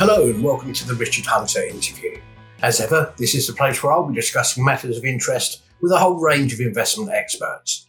Hello 0.00 0.30
and 0.30 0.42
welcome 0.42 0.72
to 0.72 0.88
the 0.88 0.94
Richard 0.94 1.26
Hunter 1.26 1.62
interview. 1.62 2.18
As 2.62 2.80
ever, 2.80 3.12
this 3.18 3.34
is 3.34 3.46
the 3.46 3.52
place 3.52 3.82
where 3.82 3.92
I'll 3.92 4.08
be 4.08 4.14
discussing 4.14 4.64
matters 4.64 4.96
of 4.96 5.04
interest 5.04 5.60
with 5.82 5.92
a 5.92 5.98
whole 5.98 6.18
range 6.18 6.54
of 6.54 6.60
investment 6.60 7.10
experts. 7.10 7.86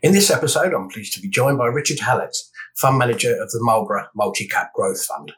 In 0.00 0.12
this 0.12 0.30
episode, 0.30 0.72
I'm 0.72 0.88
pleased 0.88 1.14
to 1.14 1.20
be 1.20 1.28
joined 1.28 1.58
by 1.58 1.66
Richard 1.66 1.98
Hallett, 1.98 2.36
Fund 2.76 2.96
Manager 2.96 3.32
of 3.42 3.50
the 3.50 3.58
Marlborough 3.60 4.06
Multi 4.14 4.46
Cap 4.46 4.72
Growth 4.72 5.04
Fund. 5.04 5.32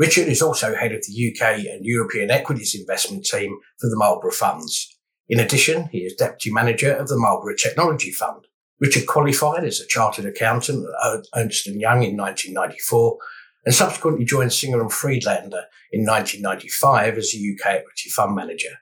Richard 0.00 0.26
is 0.26 0.42
also 0.42 0.74
head 0.74 0.90
of 0.90 1.04
the 1.06 1.30
UK 1.30 1.64
and 1.64 1.86
European 1.86 2.32
equities 2.32 2.74
investment 2.74 3.24
team 3.24 3.56
for 3.78 3.88
the 3.88 3.96
Marlborough 3.96 4.32
Funds. 4.32 4.98
In 5.28 5.38
addition, 5.38 5.90
he 5.92 5.98
is 5.98 6.14
Deputy 6.14 6.50
Manager 6.50 6.92
of 6.92 7.06
the 7.06 7.16
Marlborough 7.16 7.54
Technology 7.54 8.10
Fund. 8.10 8.48
Richard 8.80 9.06
qualified 9.06 9.62
as 9.62 9.78
a 9.78 9.86
chartered 9.86 10.26
accountant 10.26 10.88
at 11.04 11.20
Ernst 11.36 11.66
& 11.66 11.68
Young 11.68 12.02
in 12.02 12.16
1994 12.16 13.18
and 13.66 13.74
subsequently 13.74 14.24
joined 14.24 14.52
Singer 14.52 14.80
and 14.80 14.92
Friedlander 14.92 15.64
in 15.92 16.06
1995 16.06 17.18
as 17.18 17.34
a 17.34 17.38
UK 17.38 17.66
equity 17.66 18.08
fund 18.08 18.34
manager. 18.34 18.78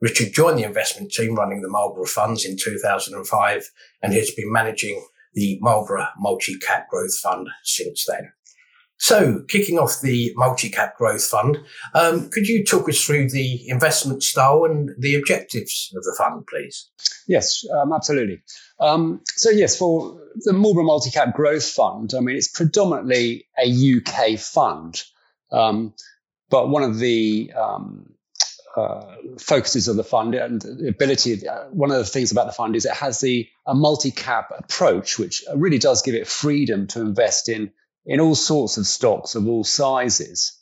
Richard 0.00 0.32
joined 0.32 0.58
the 0.58 0.64
investment 0.64 1.12
team 1.12 1.34
running 1.34 1.62
the 1.62 1.68
Marlborough 1.68 2.06
funds 2.06 2.44
in 2.44 2.56
2005 2.56 3.70
and 4.02 4.12
has 4.12 4.30
been 4.32 4.52
managing 4.52 5.04
the 5.34 5.58
Marlborough 5.60 6.08
Multi 6.18 6.56
Cap 6.58 6.88
Growth 6.88 7.16
Fund 7.18 7.48
since 7.62 8.04
then. 8.06 8.32
So, 9.00 9.42
kicking 9.46 9.78
off 9.78 10.00
the 10.00 10.32
Multi 10.34 10.68
Cap 10.68 10.98
Growth 10.98 11.24
Fund, 11.24 11.58
um, 11.94 12.30
could 12.30 12.48
you 12.48 12.64
talk 12.64 12.88
us 12.88 13.00
through 13.00 13.30
the 13.30 13.68
investment 13.68 14.24
style 14.24 14.64
and 14.64 14.90
the 14.98 15.14
objectives 15.14 15.92
of 15.96 16.02
the 16.02 16.14
fund, 16.18 16.44
please? 16.48 16.90
Yes, 17.28 17.64
um, 17.80 17.92
absolutely. 17.92 18.42
Um, 18.80 19.20
so 19.26 19.50
yes, 19.50 19.78
for 19.78 20.20
the 20.36 20.52
Marlborough 20.52 20.84
Multi-Cap 20.84 21.34
Growth 21.34 21.68
Fund, 21.70 22.12
I 22.16 22.20
mean, 22.20 22.36
it's 22.36 22.48
predominantly 22.48 23.46
a 23.56 23.68
UK 23.68 24.36
fund, 24.38 25.00
um, 25.52 25.94
but 26.50 26.68
one 26.68 26.82
of 26.82 26.98
the 26.98 27.52
um, 27.56 28.12
uh, 28.76 29.16
focuses 29.38 29.86
of 29.86 29.96
the 29.96 30.04
fund 30.04 30.34
and 30.34 30.60
the 30.60 30.88
ability, 30.88 31.46
uh, 31.46 31.64
one 31.70 31.90
of 31.90 31.98
the 31.98 32.04
things 32.04 32.32
about 32.32 32.46
the 32.46 32.52
fund 32.52 32.74
is 32.74 32.84
it 32.84 32.94
has 32.94 33.20
the 33.20 33.48
a 33.66 33.74
multi-cap 33.74 34.50
approach, 34.58 35.18
which 35.18 35.44
really 35.54 35.78
does 35.78 36.02
give 36.02 36.14
it 36.14 36.26
freedom 36.26 36.88
to 36.88 37.00
invest 37.00 37.48
in 37.48 37.70
in 38.08 38.18
all 38.18 38.34
sorts 38.34 38.76
of 38.76 38.86
stocks 38.86 39.36
of 39.36 39.46
all 39.46 39.62
sizes, 39.62 40.58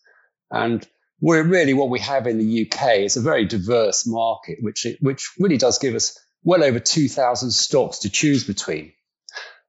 and 0.50 0.86
we're 1.20 1.42
really 1.42 1.72
what 1.72 1.88
we 1.88 2.00
have 2.00 2.26
in 2.26 2.38
the 2.38 2.66
UK 2.66 2.98
is 2.98 3.16
a 3.16 3.22
very 3.22 3.46
diverse 3.46 4.06
market, 4.06 4.58
which 4.60 4.86
which 5.00 5.30
really 5.38 5.56
does 5.56 5.78
give 5.78 5.94
us 5.94 6.18
well 6.44 6.62
over 6.62 6.78
2,000 6.78 7.50
stocks 7.50 8.00
to 8.00 8.10
choose 8.10 8.44
between. 8.44 8.92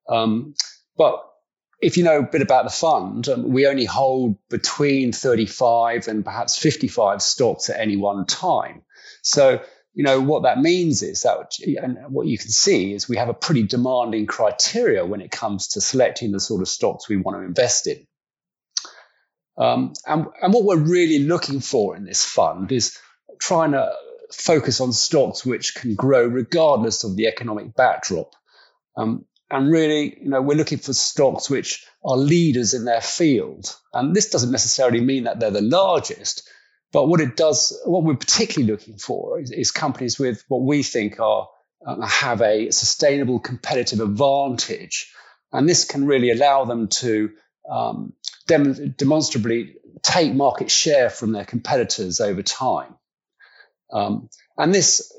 Um, 0.09 0.53
but 0.97 1.23
if 1.81 1.97
you 1.97 2.03
know 2.03 2.19
a 2.19 2.23
bit 2.23 2.41
about 2.41 2.65
the 2.65 2.71
fund, 2.71 3.27
um, 3.29 3.51
we 3.51 3.67
only 3.67 3.85
hold 3.85 4.37
between 4.49 5.11
35 5.11 6.07
and 6.07 6.25
perhaps 6.25 6.57
55 6.57 7.21
stocks 7.21 7.69
at 7.69 7.79
any 7.79 7.97
one 7.97 8.25
time. 8.25 8.81
So, 9.21 9.61
you 9.97 10.03
know, 10.03 10.21
what 10.21 10.43
that 10.43 10.59
means 10.59 11.01
is 11.01 11.23
that, 11.23 11.53
and 11.81 11.97
what 12.09 12.27
you 12.27 12.37
can 12.37 12.51
see 12.51 12.93
is 12.93 13.09
we 13.09 13.17
have 13.17 13.29
a 13.29 13.33
pretty 13.33 13.63
demanding 13.63 14.27
criteria 14.27 15.03
when 15.03 15.21
it 15.21 15.31
comes 15.31 15.69
to 15.69 15.81
selecting 15.81 16.31
the 16.31 16.39
sort 16.39 16.61
of 16.61 16.67
stocks 16.67 17.09
we 17.09 17.17
want 17.17 17.35
to 17.35 17.43
invest 17.43 17.87
in. 17.87 18.05
Um, 19.57 19.93
and, 20.05 20.27
and 20.39 20.53
what 20.53 20.65
we're 20.65 20.77
really 20.77 21.17
looking 21.17 21.61
for 21.61 21.95
in 21.95 22.05
this 22.05 22.23
fund 22.23 22.71
is 22.71 22.95
trying 23.39 23.71
to 23.71 23.91
focus 24.31 24.81
on 24.81 24.93
stocks 24.93 25.43
which 25.43 25.73
can 25.73 25.95
grow 25.95 26.27
regardless 26.27 27.03
of 27.03 27.15
the 27.15 27.25
economic 27.25 27.75
backdrop. 27.75 28.35
Um, 28.95 29.25
and 29.49 29.71
really, 29.71 30.15
you 30.21 30.29
know, 30.29 30.43
we're 30.43 30.57
looking 30.57 30.77
for 30.77 30.93
stocks 30.93 31.49
which 31.49 31.83
are 32.05 32.17
leaders 32.17 32.75
in 32.75 32.85
their 32.85 33.01
field. 33.01 33.75
And 33.91 34.15
this 34.15 34.29
doesn't 34.29 34.51
necessarily 34.51 35.01
mean 35.01 35.23
that 35.23 35.39
they're 35.39 35.49
the 35.49 35.61
largest, 35.61 36.47
but 36.91 37.07
what 37.07 37.19
it 37.19 37.35
does, 37.35 37.79
what 37.85 38.03
we're 38.03 38.15
particularly 38.15 38.71
looking 38.71 38.97
for 38.97 39.39
is, 39.39 39.51
is 39.51 39.71
companies 39.71 40.17
with 40.17 40.43
what 40.47 40.61
we 40.61 40.83
think 40.83 41.19
are 41.19 41.49
uh, 41.85 42.01
have 42.01 42.41
a 42.41 42.71
sustainable 42.71 43.39
competitive 43.39 43.99
advantage. 43.99 45.13
And 45.51 45.67
this 45.67 45.85
can 45.85 46.05
really 46.05 46.31
allow 46.31 46.65
them 46.65 46.87
to 46.87 47.31
um, 47.69 48.13
dem- 48.47 48.95
demonstrably 48.97 49.75
take 50.01 50.33
market 50.33 50.71
share 50.71 51.09
from 51.09 51.31
their 51.31 51.45
competitors 51.45 52.19
over 52.19 52.41
time. 52.41 52.95
Um, 53.91 54.29
and 54.57 54.73
this 54.73 55.13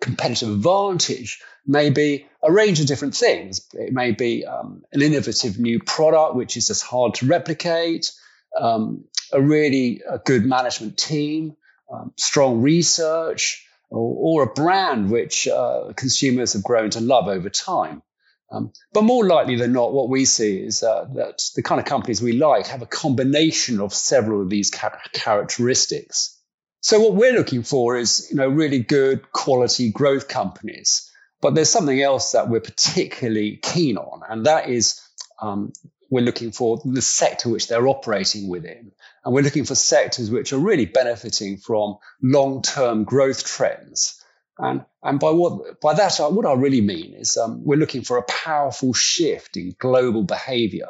competitive 0.00 0.50
advantage 0.50 1.42
may 1.66 1.90
be 1.90 2.26
a 2.42 2.52
range 2.52 2.80
of 2.80 2.86
different 2.86 3.14
things. 3.14 3.66
It 3.72 3.92
may 3.92 4.12
be 4.12 4.46
um, 4.46 4.84
an 4.92 5.02
innovative 5.02 5.58
new 5.58 5.80
product, 5.80 6.34
which 6.34 6.56
is 6.56 6.68
just 6.68 6.84
hard 6.84 7.14
to 7.14 7.26
replicate, 7.26 8.12
um, 8.58 9.04
a 9.32 9.40
really 9.40 10.02
a 10.08 10.18
good 10.18 10.44
management 10.44 10.96
team, 10.96 11.56
um, 11.92 12.12
strong 12.16 12.62
research, 12.62 13.66
or, 13.90 14.40
or, 14.40 14.42
a 14.42 14.52
brand 14.52 15.10
which 15.10 15.48
uh, 15.48 15.92
consumers 15.96 16.52
have 16.52 16.62
grown 16.62 16.90
to 16.90 17.00
love 17.00 17.28
over 17.28 17.48
time. 17.48 18.02
Um, 18.50 18.72
but 18.92 19.02
more 19.02 19.26
likely 19.26 19.56
than 19.56 19.72
not, 19.72 19.92
what 19.92 20.08
we 20.08 20.24
see 20.24 20.58
is 20.58 20.82
uh, 20.82 21.06
that 21.14 21.42
the 21.54 21.62
kind 21.62 21.80
of 21.80 21.86
companies 21.86 22.22
we 22.22 22.32
like 22.32 22.66
have 22.68 22.82
a 22.82 22.86
combination 22.86 23.80
of 23.80 23.92
several 23.92 24.42
of 24.42 24.50
these 24.50 24.70
characteristics. 24.70 26.38
So 26.80 27.00
what 27.00 27.14
we're 27.14 27.34
looking 27.34 27.62
for 27.62 27.96
is, 27.96 28.28
you 28.30 28.36
know, 28.36 28.48
really 28.48 28.78
good 28.78 29.30
quality 29.32 29.90
growth 29.90 30.28
companies. 30.28 31.10
But 31.40 31.54
there's 31.54 31.70
something 31.70 32.00
else 32.00 32.32
that 32.32 32.48
we're 32.48 32.60
particularly 32.60 33.58
keen 33.62 33.96
on, 33.96 34.22
and 34.28 34.46
that 34.46 34.68
is 34.68 35.00
um, 35.40 35.72
we're 36.10 36.24
looking 36.24 36.52
for 36.52 36.80
the 36.84 37.02
sector 37.02 37.48
which 37.48 37.68
they're 37.68 37.86
operating 37.86 38.48
within. 38.48 38.92
And 39.24 39.34
we're 39.34 39.42
looking 39.42 39.64
for 39.64 39.74
sectors 39.74 40.30
which 40.30 40.52
are 40.52 40.58
really 40.58 40.86
benefiting 40.86 41.58
from 41.58 41.98
long-term 42.22 43.04
growth 43.04 43.44
trends. 43.44 44.22
And, 44.58 44.84
and 45.02 45.20
by 45.20 45.30
what 45.30 45.80
by 45.80 45.94
that 45.94 46.16
what 46.18 46.46
I 46.46 46.54
really 46.54 46.80
mean 46.80 47.14
is 47.14 47.36
um, 47.36 47.64
we're 47.64 47.76
looking 47.76 48.02
for 48.02 48.16
a 48.16 48.22
powerful 48.22 48.92
shift 48.92 49.56
in 49.56 49.74
global 49.78 50.24
behavior 50.24 50.88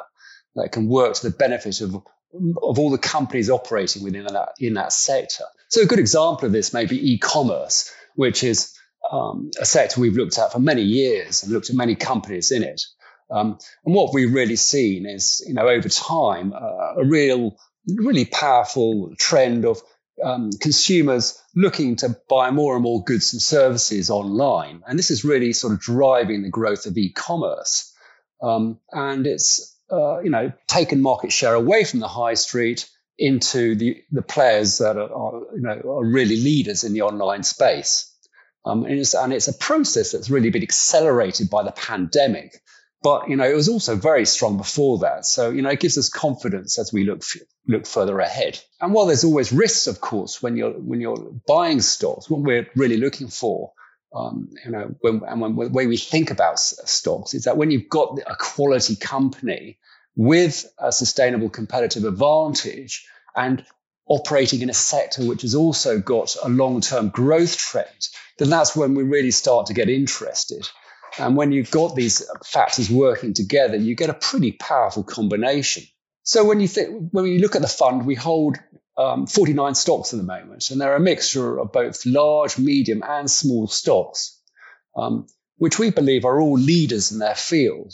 that 0.55 0.71
can 0.71 0.87
work 0.87 1.13
to 1.15 1.29
the 1.29 1.37
benefit 1.37 1.81
of 1.81 1.95
of 1.95 2.79
all 2.79 2.89
the 2.91 2.97
companies 2.97 3.49
operating 3.49 4.03
within 4.03 4.25
that 4.25 4.53
in 4.59 4.75
that 4.75 4.93
sector. 4.93 5.45
So 5.67 5.81
a 5.81 5.85
good 5.85 5.99
example 5.99 6.45
of 6.45 6.51
this 6.51 6.73
may 6.73 6.85
be 6.85 7.13
e-commerce, 7.13 7.93
which 8.15 8.43
is 8.43 8.75
um, 9.11 9.51
a 9.59 9.65
sector 9.65 10.01
we've 10.01 10.15
looked 10.15 10.37
at 10.37 10.51
for 10.51 10.59
many 10.59 10.81
years 10.81 11.43
and 11.43 11.51
looked 11.51 11.69
at 11.69 11.75
many 11.75 11.95
companies 11.95 12.51
in 12.51 12.63
it. 12.63 12.81
Um, 13.31 13.57
and 13.85 13.95
what 13.95 14.13
we've 14.13 14.33
really 14.33 14.55
seen 14.55 15.05
is, 15.05 15.43
you 15.47 15.53
know, 15.53 15.67
over 15.67 15.89
time, 15.89 16.53
uh, 16.53 17.01
a 17.01 17.05
real, 17.05 17.57
really 17.87 18.25
powerful 18.25 19.13
trend 19.17 19.65
of 19.65 19.81
um, 20.23 20.49
consumers 20.59 21.41
looking 21.55 21.95
to 21.97 22.17
buy 22.27 22.51
more 22.51 22.75
and 22.75 22.83
more 22.83 23.03
goods 23.03 23.33
and 23.33 23.41
services 23.41 24.09
online. 24.09 24.81
And 24.87 24.97
this 24.97 25.11
is 25.11 25.23
really 25.23 25.53
sort 25.53 25.73
of 25.73 25.79
driving 25.79 26.41
the 26.41 26.49
growth 26.49 26.85
of 26.85 26.97
e-commerce. 26.97 27.93
Um, 28.41 28.79
and 28.91 29.27
it's 29.27 29.77
uh, 29.91 30.19
you 30.19 30.29
know, 30.29 30.51
taken 30.67 31.01
market 31.01 31.31
share 31.31 31.55
away 31.55 31.83
from 31.83 31.99
the 31.99 32.07
high 32.07 32.35
street 32.35 32.87
into 33.17 33.75
the, 33.75 34.03
the 34.11 34.21
players 34.21 34.77
that 34.77 34.97
are, 34.97 35.11
are, 35.11 35.41
you 35.55 35.61
know, 35.61 35.81
are 35.83 36.05
really 36.05 36.37
leaders 36.37 36.83
in 36.83 36.93
the 36.93 37.01
online 37.01 37.43
space. 37.43 38.15
Um, 38.65 38.85
and, 38.85 38.99
it's, 38.99 39.13
and 39.13 39.33
it's 39.33 39.47
a 39.47 39.53
process 39.53 40.11
that's 40.11 40.29
really 40.29 40.51
been 40.51 40.63
accelerated 40.63 41.49
by 41.49 41.63
the 41.63 41.71
pandemic. 41.71 42.61
But, 43.01 43.29
you 43.29 43.37
know, 43.37 43.49
it 43.49 43.55
was 43.55 43.69
also 43.69 43.95
very 43.95 44.25
strong 44.25 44.57
before 44.57 44.99
that. 44.99 45.25
So, 45.25 45.51
you 45.51 45.61
know, 45.61 45.69
it 45.69 45.79
gives 45.79 45.97
us 45.97 46.09
confidence 46.09 46.77
as 46.77 46.91
we 46.91 47.05
look, 47.05 47.23
look 47.65 47.85
further 47.85 48.19
ahead. 48.19 48.59
And 48.81 48.93
while 48.93 49.05
there's 49.05 49.23
always 49.23 49.53
risks, 49.53 49.87
of 49.87 50.01
course, 50.01 50.41
when 50.43 50.57
you're, 50.57 50.71
when 50.71 50.99
you're 50.99 51.31
buying 51.47 51.79
stocks, 51.79 52.29
what 52.29 52.41
we're 52.41 52.67
really 52.75 52.97
looking 52.97 53.29
for 53.29 53.71
um, 54.15 54.49
you 54.65 54.71
know, 54.71 54.95
when, 55.01 55.21
and 55.27 55.41
when, 55.41 55.55
the 55.55 55.69
way 55.69 55.87
we 55.87 55.97
think 55.97 56.31
about 56.31 56.59
stocks 56.59 57.33
is 57.33 57.43
that 57.43 57.57
when 57.57 57.71
you've 57.71 57.89
got 57.89 58.19
a 58.25 58.35
quality 58.35 58.95
company 58.95 59.77
with 60.15 60.65
a 60.79 60.91
sustainable 60.91 61.49
competitive 61.49 62.05
advantage 62.05 63.05
and 63.35 63.63
operating 64.07 64.61
in 64.61 64.69
a 64.69 64.73
sector 64.73 65.23
which 65.23 65.43
has 65.43 65.53
also 65.53 65.99
got 65.99 66.35
a 66.43 66.49
long-term 66.49 67.09
growth 67.09 67.57
trend, 67.57 68.07
then 68.39 68.49
that's 68.49 68.75
when 68.75 68.95
we 68.95 69.03
really 69.03 69.31
start 69.31 69.67
to 69.67 69.73
get 69.73 69.89
interested. 69.89 70.67
And 71.17 71.35
when 71.35 71.51
you've 71.51 71.71
got 71.71 71.95
these 71.95 72.27
factors 72.45 72.89
working 72.89 73.33
together, 73.33 73.77
you 73.77 73.95
get 73.95 74.09
a 74.09 74.13
pretty 74.13 74.51
powerful 74.51 75.03
combination. 75.03 75.83
So 76.23 76.45
when 76.45 76.59
you 76.59 76.67
think, 76.67 77.09
when 77.11 77.25
you 77.25 77.39
look 77.39 77.55
at 77.55 77.61
the 77.61 77.67
fund, 77.67 78.05
we 78.05 78.15
hold 78.15 78.57
um, 78.97 79.27
49 79.27 79.75
stocks 79.75 80.13
at 80.13 80.17
the 80.17 80.25
moment, 80.25 80.69
and 80.69 80.79
they're 80.79 80.95
a 80.95 80.99
mixture 80.99 81.59
of 81.59 81.71
both 81.71 82.05
large, 82.05 82.57
medium, 82.57 83.01
and 83.01 83.31
small 83.31 83.67
stocks, 83.67 84.39
um, 84.95 85.25
which 85.57 85.79
we 85.79 85.89
believe 85.89 86.25
are 86.25 86.39
all 86.39 86.57
leaders 86.57 87.11
in 87.11 87.19
their 87.19 87.35
field. 87.35 87.93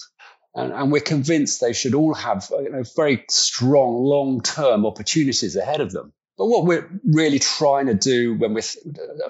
And, 0.56 0.74
and 0.74 0.92
we're 0.92 1.02
convinced 1.02 1.62
they 1.62 1.74
should 1.74 1.94
all 1.94 2.14
have 2.14 2.50
you 2.52 2.72
know, 2.72 2.84
very 2.96 3.24
strong 3.30 4.04
long 4.04 4.42
term 4.42 4.86
opportunities 4.86 5.56
ahead 5.56 5.82
of 5.82 5.92
them. 5.92 6.12
But 6.38 6.48
what 6.48 6.66
we're 6.66 6.90
really 7.06 7.40
trying 7.40 7.88
to 7.88 7.94
do 7.94 8.36
when 8.36 8.54
we're 8.54 8.62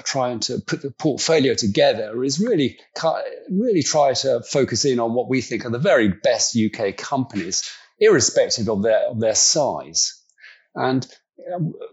trying 0.03 0.39
to 0.41 0.59
put 0.59 0.81
the 0.81 0.89
portfolio 0.89 1.53
together 1.53 2.23
is 2.23 2.39
really, 2.39 2.79
really 3.49 3.83
try 3.83 4.13
to 4.13 4.41
focus 4.41 4.85
in 4.85 4.99
on 4.99 5.13
what 5.13 5.29
we 5.29 5.41
think 5.41 5.65
are 5.65 5.69
the 5.69 5.77
very 5.77 6.07
best 6.07 6.57
UK 6.57 6.97
companies, 6.97 7.69
irrespective 7.99 8.69
of 8.69 8.81
their, 8.81 9.07
of 9.07 9.19
their 9.19 9.35
size. 9.35 10.19
And 10.73 11.07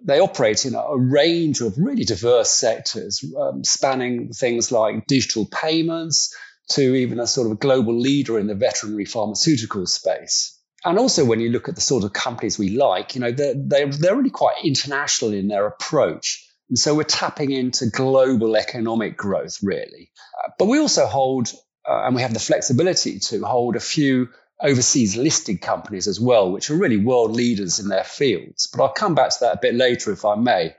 they 0.02 0.18
operate 0.18 0.64
in 0.64 0.74
a 0.74 0.96
range 0.96 1.60
of 1.60 1.76
really 1.76 2.04
diverse 2.04 2.50
sectors, 2.50 3.24
um, 3.38 3.64
spanning 3.64 4.32
things 4.32 4.72
like 4.72 5.06
digital 5.06 5.46
payments 5.46 6.34
to 6.70 6.94
even 6.94 7.20
a 7.20 7.26
sort 7.26 7.46
of 7.46 7.52
a 7.52 7.56
global 7.56 7.98
leader 7.98 8.38
in 8.38 8.46
the 8.46 8.54
veterinary 8.54 9.04
pharmaceutical 9.04 9.86
space. 9.86 10.51
And 10.84 10.98
also, 10.98 11.24
when 11.24 11.40
you 11.40 11.50
look 11.50 11.68
at 11.68 11.74
the 11.74 11.80
sort 11.80 12.04
of 12.04 12.12
companies 12.12 12.58
we 12.58 12.70
like, 12.70 13.14
you 13.14 13.20
know, 13.20 13.30
they're, 13.30 13.54
they're, 13.56 13.86
they're 13.86 14.16
really 14.16 14.30
quite 14.30 14.64
international 14.64 15.32
in 15.32 15.48
their 15.48 15.66
approach. 15.66 16.48
And 16.68 16.78
so 16.78 16.94
we're 16.94 17.04
tapping 17.04 17.52
into 17.52 17.86
global 17.86 18.56
economic 18.56 19.16
growth, 19.16 19.58
really. 19.62 20.10
Uh, 20.42 20.50
but 20.58 20.66
we 20.66 20.78
also 20.78 21.06
hold, 21.06 21.52
uh, 21.88 22.04
and 22.04 22.16
we 22.16 22.22
have 22.22 22.34
the 22.34 22.40
flexibility 22.40 23.18
to 23.20 23.44
hold 23.44 23.76
a 23.76 23.80
few 23.80 24.28
overseas 24.60 25.16
listed 25.16 25.60
companies 25.60 26.06
as 26.06 26.20
well, 26.20 26.50
which 26.50 26.70
are 26.70 26.76
really 26.76 26.96
world 26.96 27.32
leaders 27.32 27.78
in 27.78 27.88
their 27.88 28.04
fields. 28.04 28.68
But 28.72 28.82
I'll 28.82 28.92
come 28.92 29.14
back 29.14 29.30
to 29.30 29.36
that 29.40 29.56
a 29.56 29.60
bit 29.60 29.74
later 29.74 30.12
if 30.12 30.24
I 30.24 30.36
may. 30.36 30.74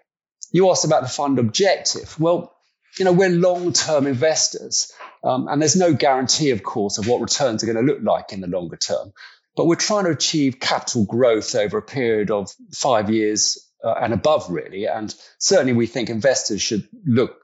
You 0.51 0.69
asked 0.69 0.85
about 0.85 1.03
the 1.03 1.09
fund 1.09 1.39
objective. 1.39 2.19
Well, 2.19 2.53
you 2.97 3.05
know, 3.05 3.11
we're 3.13 3.29
long 3.29 3.73
term 3.73 4.05
investors, 4.05 4.91
um, 5.23 5.47
and 5.47 5.61
there's 5.61 5.75
no 5.75 5.93
guarantee, 5.93 6.51
of 6.51 6.63
course, 6.63 6.97
of 6.97 7.07
what 7.07 7.21
returns 7.21 7.63
are 7.63 7.65
going 7.65 7.85
to 7.85 7.93
look 7.93 8.03
like 8.03 8.33
in 8.33 8.41
the 8.41 8.47
longer 8.47 8.77
term. 8.77 9.13
But 9.55 9.65
we're 9.65 9.75
trying 9.75 10.05
to 10.05 10.11
achieve 10.11 10.59
capital 10.59 11.05
growth 11.05 11.55
over 11.55 11.77
a 11.77 11.81
period 11.81 12.31
of 12.31 12.49
five 12.73 13.09
years 13.09 13.69
uh, 13.83 13.93
and 13.93 14.13
above, 14.13 14.49
really. 14.49 14.87
And 14.87 15.13
certainly, 15.39 15.73
we 15.73 15.87
think 15.87 16.09
investors 16.09 16.61
should 16.61 16.87
look 17.05 17.35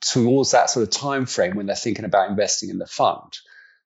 towards 0.00 0.52
that 0.52 0.70
sort 0.70 0.84
of 0.84 0.90
time 0.90 1.26
frame 1.26 1.56
when 1.56 1.66
they're 1.66 1.76
thinking 1.76 2.04
about 2.04 2.30
investing 2.30 2.70
in 2.70 2.78
the 2.78 2.86
fund. 2.86 3.32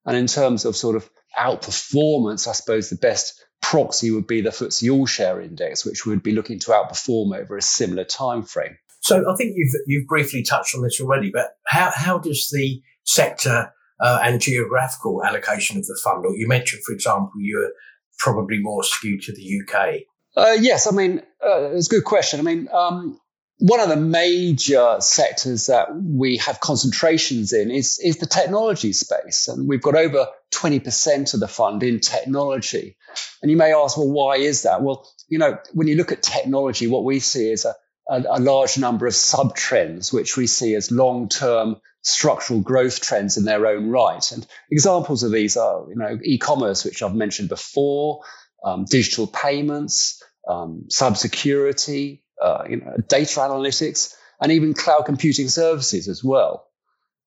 And 0.05 0.17
in 0.17 0.26
terms 0.26 0.64
of 0.64 0.76
sort 0.76 0.96
of 0.96 1.08
outperformance, 1.38 2.46
I 2.49 2.52
suppose 2.52 2.90
the 2.90 2.96
best 2.96 3.43
proxy 3.62 4.11
would 4.11 4.26
be 4.26 4.40
the 4.40 4.50
FTSE 4.50 4.93
All 4.93 5.06
Share 5.06 5.40
Index, 5.40 5.87
which 5.87 6.05
would 6.05 6.23
be 6.23 6.32
looking 6.32 6.58
to 6.61 6.73
outperform 6.73 7.38
over 7.38 7.56
a 7.56 7.62
similar 7.62 8.05
time 8.05 8.43
frame. 8.43 8.76
So 9.00 9.19
I 9.19 9.34
think 9.37 9.55
you've 9.56 9.75
you've 9.87 10.06
briefly 10.06 10.43
touched 10.43 10.75
on 10.76 10.82
this 10.82 11.00
already, 11.00 11.31
but 11.32 11.56
how 11.67 11.90
how 11.93 12.19
does 12.19 12.49
the 12.52 12.82
sector 13.05 13.73
uh, 14.03 14.19
and 14.23 14.41
geographical 14.41 15.25
allocation 15.25 15.79
of 15.79 15.87
the 15.87 15.99
fund, 16.03 16.27
or 16.27 16.37
you 16.37 16.49
mentioned, 16.49 16.83
for 16.85 16.93
example, 16.93 17.33
you're 17.39 17.71
probably 18.19 18.59
more 18.59 18.83
skewed 18.83 19.23
to 19.23 19.33
the 19.33 19.63
UK. 19.63 20.01
Uh, 20.37 20.57
yes, 20.59 20.87
I 20.87 20.95
mean 20.95 21.21
uh, 21.45 21.71
it's 21.73 21.87
a 21.87 21.91
good 21.91 22.05
question. 22.05 22.41
I 22.41 22.43
mean, 22.43 22.69
um, 22.73 23.19
one 23.63 23.79
of 23.79 23.89
the 23.89 23.97
major 23.97 24.97
sectors 24.99 25.67
that 25.67 25.89
we 25.95 26.39
have 26.39 26.59
concentrations 26.59 27.53
in 27.53 27.71
is, 27.71 28.01
is 28.03 28.17
the 28.17 28.27
technology 28.27 28.93
space. 28.93 29.47
And 29.47 29.69
we've 29.69 29.81
got 29.83 29.95
over 29.95 30.27
20% 30.53 31.35
of 31.35 31.39
the 31.39 31.47
fund 31.47 31.85
in 31.85 32.01
technology. 32.01 32.97
And 33.41 33.53
you 33.53 33.57
may 33.57 33.73
ask, 33.73 33.97
well, 33.97 34.11
why 34.11 34.39
is 34.39 34.63
that? 34.63 34.83
Well, 34.83 35.09
you 35.29 35.39
know, 35.39 35.59
when 35.73 35.87
you 35.87 35.95
look 35.95 36.11
at 36.11 36.25
technology, 36.25 36.89
what 36.89 37.05
we 37.05 37.21
see 37.21 37.53
is 37.53 37.65
a, 37.65 37.75
a, 38.09 38.25
a 38.31 38.41
large 38.41 38.79
number 38.79 39.07
of 39.07 39.15
sub 39.15 39.55
trends, 39.55 40.13
which 40.13 40.37
we 40.37 40.49
see 40.49 40.75
as 40.75 40.91
long 40.91 41.29
term 41.29 41.77
structural 42.03 42.61
growth 42.61 43.01
trends 43.01 43.37
in 43.37 43.45
their 43.45 43.67
own 43.67 43.89
right. 43.89 44.33
And 44.33 44.47
examples 44.71 45.23
of 45.23 45.33
these 45.33 45.57
are, 45.57 45.87
you 45.89 45.97
know, 45.97 46.19
e-commerce, 46.23 46.85
which 46.85 47.03
I've 47.03 47.15
mentioned 47.15 47.49
before, 47.49 48.23
um, 48.65 48.85
digital 48.85 49.27
payments, 49.27 50.23
um, 50.49 50.85
cybersecurity, 50.89 52.21
uh, 52.41 52.65
you 52.69 52.77
know, 52.79 52.97
data 53.09 53.41
analytics, 53.41 54.15
and 54.41 54.53
even 54.53 54.75
cloud 54.75 55.03
computing 55.03 55.49
services 55.49 56.09
as 56.09 56.23
well. 56.23 56.67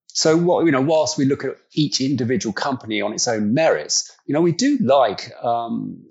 So, 0.07 0.37
what 0.37 0.65
you 0.65 0.71
know, 0.71 0.81
whilst 0.81 1.17
we 1.17 1.25
look 1.25 1.43
at 1.43 1.57
each 1.73 1.99
individual 1.99 2.53
company 2.53 3.01
on 3.01 3.11
its 3.11 3.27
own 3.27 3.53
merits, 3.53 4.15
you 4.25 4.33
know, 4.33 4.41
we 4.41 4.53
do 4.53 4.77
like 4.81 5.31
um, 5.43 6.05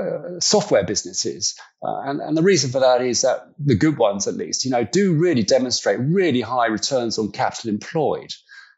uh, 0.00 0.40
software 0.40 0.84
businesses, 0.84 1.54
uh, 1.82 2.00
and, 2.02 2.20
and 2.20 2.36
the 2.36 2.42
reason 2.42 2.70
for 2.70 2.80
that 2.80 3.02
is 3.02 3.22
that 3.22 3.48
the 3.58 3.76
good 3.76 3.98
ones, 3.98 4.26
at 4.26 4.34
least, 4.34 4.64
you 4.64 4.70
know, 4.70 4.84
do 4.84 5.14
really 5.14 5.42
demonstrate 5.42 6.00
really 6.00 6.40
high 6.40 6.66
returns 6.66 7.18
on 7.18 7.30
capital 7.32 7.70
employed. 7.70 8.32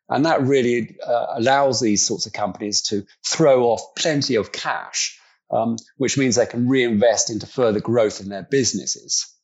And 0.08 0.26
that 0.26 0.42
really 0.42 0.96
uh, 1.06 1.26
allows 1.30 1.80
these 1.80 2.04
sorts 2.04 2.26
of 2.26 2.32
companies 2.32 2.82
to 2.88 3.06
throw 3.24 3.64
off 3.64 3.94
plenty 3.96 4.34
of 4.34 4.52
cash, 4.52 5.18
um, 5.50 5.76
which 5.96 6.18
means 6.18 6.34
they 6.34 6.46
can 6.46 6.68
reinvest 6.68 7.30
into 7.30 7.46
further 7.46 7.80
growth 7.80 8.20
in 8.20 8.28
their 8.28 8.42
businesses. 8.42 9.34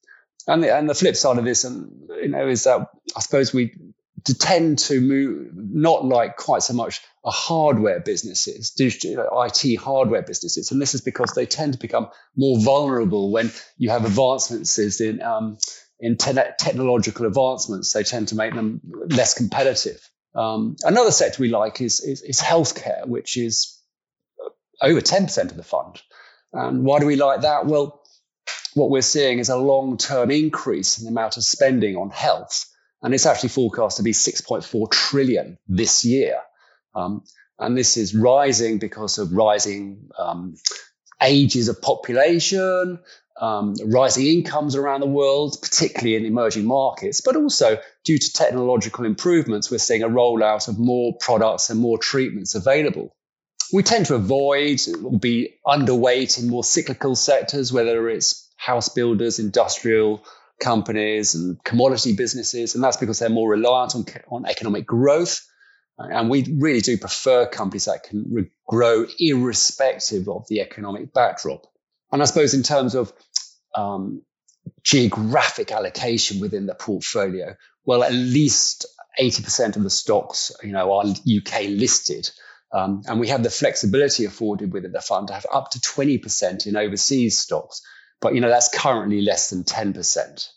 And 0.47 0.63
the, 0.63 0.77
and 0.77 0.89
the 0.89 0.95
flip 0.95 1.17
side 1.17 1.39
of 1.39 1.45
this, 1.45 1.65
and 1.65 2.09
you 2.23 2.29
know, 2.29 2.49
is 2.49 2.65
that 2.65 2.89
I 3.17 3.21
suppose 3.21 3.55
we 3.55 3.75
tend 4.25 4.79
to 4.79 5.01
move 5.01 5.51
not 5.55 6.05
like 6.05 6.37
quite 6.37 6.63
so 6.63 6.75
much 6.75 7.01
a 7.25 7.31
hardware 7.31 8.01
businesses, 8.01 8.71
digital, 8.71 9.29
IT 9.45 9.77
hardware 9.77 10.23
businesses, 10.23 10.71
and 10.71 10.81
this 10.81 10.95
is 10.95 11.01
because 11.01 11.33
they 11.33 11.47
tend 11.47 11.75
to 11.75 11.79
become 11.79 12.09
more 12.37 12.59
vulnerable 12.59 13.31
when 13.31 13.53
you 13.77 13.91
have 13.91 14.05
advancements 14.05 14.79
in 15.01 15.23
um, 15.23 15.59
in 16.01 16.17
te- 16.17 16.33
technological 16.59 17.27
advancements. 17.27 17.93
They 17.93 18.03
tend 18.03 18.29
to 18.29 18.37
make 18.37 18.55
them 18.55 18.81
less 19.11 19.35
competitive. 19.35 20.01
Um, 20.35 20.77
another 20.85 21.11
sector 21.11 21.43
we 21.43 21.49
like 21.49 21.81
is, 21.81 22.01
is, 22.01 22.23
is 22.23 22.41
healthcare, 22.41 23.07
which 23.07 23.37
is 23.37 23.81
over 24.81 25.01
ten 25.01 25.25
percent 25.25 25.51
of 25.51 25.57
the 25.57 25.63
fund. 25.63 26.01
And 26.53 26.85
why 26.85 27.01
do 27.01 27.07
we 27.07 27.17
like 27.17 27.43
that? 27.43 27.67
Well, 27.67 28.01
what 28.75 28.91
we're 28.91 29.03
seeing 29.03 29.39
is 29.39 29.49
a 29.49 29.57
long 29.57 29.97
term 29.97 30.31
increase 30.31 30.99
in 30.99 31.05
the 31.05 31.11
amount 31.11 31.37
of 31.37 31.45
spending 31.45 31.97
on 31.97 32.11
health. 32.11 32.65
And 33.03 33.15
it's 33.15 33.27
actually 33.27 33.51
forecast 33.51 33.99
to 33.99 34.03
be 34.03 34.13
6.4 34.13 34.91
trillion 34.91 35.59
this 35.69 36.05
year. 36.05 36.39
Um, 36.95 37.23
and 37.59 37.77
this 37.77 37.97
is 37.97 38.15
rising 38.15 38.79
because 38.79 39.19
of 39.19 39.33
rising 39.33 40.11
um, 40.19 40.57
ages 41.23 41.69
of 41.69 41.81
population, 41.83 43.01
um, 43.41 43.75
rising 43.87 44.27
incomes 44.27 44.75
around 44.75 45.01
the 45.01 45.07
world, 45.07 45.59
particularly 45.61 46.17
in 46.17 46.25
emerging 46.25 46.65
markets, 46.65 47.21
but 47.21 47.37
also 47.37 47.79
due 48.05 48.19
to 48.19 48.33
technological 48.33 49.05
improvements, 49.05 49.71
we're 49.71 49.79
seeing 49.79 50.03
a 50.03 50.09
rollout 50.09 50.69
of 50.69 50.79
more 50.79 51.15
products 51.21 51.71
and 51.71 51.81
more 51.81 51.99
treatments 51.99 52.55
available. 52.55 53.15
We 53.73 53.83
tend 53.83 54.07
to 54.07 54.15
avoid 54.15 54.81
or 55.05 55.19
be 55.19 55.55
underweight 55.67 56.39
in 56.39 56.49
more 56.49 56.65
cyclical 56.65 57.15
sectors, 57.15 57.73
whether 57.73 58.09
it's 58.09 58.51
house 58.57 58.89
builders, 58.89 59.39
industrial 59.39 60.25
companies, 60.59 61.35
and 61.35 61.63
commodity 61.65 62.15
businesses. 62.15 62.75
And 62.75 62.83
that's 62.83 62.97
because 62.97 63.19
they're 63.19 63.29
more 63.29 63.51
reliant 63.51 63.95
on, 63.95 64.05
on 64.31 64.47
economic 64.47 64.87
growth. 64.87 65.47
And 65.99 66.31
we 66.31 66.45
really 66.59 66.81
do 66.81 66.97
prefer 66.97 67.47
companies 67.47 67.87
that 67.87 68.05
can 68.05 68.27
re- 68.31 68.51
grow 68.67 69.05
irrespective 69.19 70.29
of 70.29 70.47
the 70.49 70.61
economic 70.61 71.13
backdrop. 71.13 71.67
And 72.13 72.23
I 72.23 72.25
suppose 72.25 72.55
in 72.55 72.63
terms 72.63 72.95
of 72.95 73.13
um, 73.75 74.23
geographic 74.83 75.73
allocation 75.73 76.41
within 76.41 76.67
the 76.67 76.75
portfolio, 76.75 77.57
well, 77.85 78.05
at 78.05 78.13
least 78.13 78.87
80% 79.21 79.77
of 79.77 79.83
the 79.83 79.91
stocks, 79.91 80.53
you 80.63 80.73
know, 80.73 80.93
are 80.93 81.05
UK 81.05 81.63
listed. 81.69 82.31
Um, 82.73 83.03
and 83.07 83.19
we 83.19 83.29
have 83.29 83.43
the 83.43 83.51
flexibility 83.51 84.25
afforded 84.25 84.73
within 84.73 84.93
the 84.93 85.01
fund 85.01 85.29
to 85.29 85.35
have 85.35 85.47
up 85.53 85.71
to 85.71 85.81
20% 85.81 86.67
in 86.67 86.77
overseas 86.77 87.39
stocks. 87.39 87.83
But 88.21 88.35
you 88.35 88.41
know 88.41 88.49
that's 88.49 88.69
currently 88.69 89.23
less 89.23 89.51
than 89.51 89.65
10%. 89.65 90.49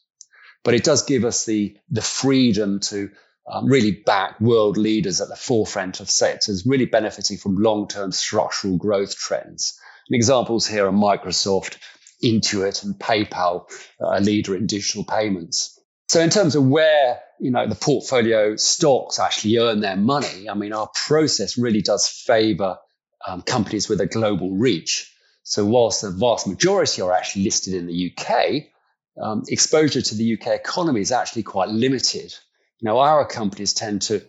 But 0.63 0.75
it 0.75 0.83
does 0.83 1.03
give 1.03 1.25
us 1.25 1.45
the 1.45 1.77
the 1.89 2.01
freedom 2.01 2.79
to 2.81 3.09
um, 3.51 3.65
really 3.65 3.91
back 3.91 4.39
world 4.39 4.77
leaders 4.77 5.19
at 5.19 5.27
the 5.27 5.35
forefront 5.35 5.99
of 5.99 6.09
sectors, 6.09 6.65
really 6.65 6.85
benefiting 6.85 7.37
from 7.37 7.57
long-term 7.57 8.11
structural 8.11 8.77
growth 8.77 9.15
trends. 9.15 9.79
And 10.07 10.15
examples 10.15 10.67
here 10.67 10.87
are 10.87 10.91
Microsoft, 10.91 11.77
Intuit, 12.23 12.83
and 12.83 12.95
PayPal, 12.95 13.65
a 13.99 14.21
leader 14.21 14.55
in 14.55 14.67
digital 14.67 15.03
payments. 15.03 15.79
So 16.09 16.19
in 16.19 16.29
terms 16.29 16.55
of 16.55 16.67
where 16.67 17.21
you 17.39 17.51
know 17.51 17.67
the 17.67 17.75
portfolio 17.75 18.55
stocks 18.57 19.17
actually 19.17 19.57
earn 19.57 19.79
their 19.79 19.95
money, 19.95 20.49
I 20.49 20.53
mean 20.53 20.73
our 20.73 20.89
process 20.93 21.57
really 21.57 21.81
does 21.81 22.07
favour 22.07 22.77
um, 23.25 23.41
companies 23.41 23.87
with 23.87 24.01
a 24.01 24.05
global 24.05 24.51
reach. 24.51 25.11
So 25.43 25.65
whilst 25.65 26.01
the 26.01 26.11
vast 26.11 26.47
majority 26.47 27.01
are 27.01 27.13
actually 27.13 27.45
listed 27.45 27.73
in 27.73 27.87
the 27.87 28.11
UK, 28.11 28.70
um, 29.19 29.43
exposure 29.47 30.01
to 30.01 30.15
the 30.15 30.33
UK 30.33 30.47
economy 30.47 31.01
is 31.01 31.11
actually 31.11 31.43
quite 31.43 31.69
limited. 31.69 32.33
Now, 32.81 32.99
our 32.99 33.25
companies 33.25 33.73
tend 33.73 34.03
to 34.03 34.21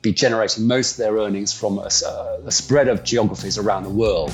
be 0.00 0.12
generating 0.12 0.66
most 0.66 0.92
of 0.92 0.96
their 0.98 1.14
earnings 1.14 1.52
from 1.52 1.78
a, 1.78 1.90
a 2.44 2.50
spread 2.50 2.88
of 2.88 3.04
geographies 3.04 3.58
around 3.58 3.84
the 3.84 3.90
world. 3.90 4.32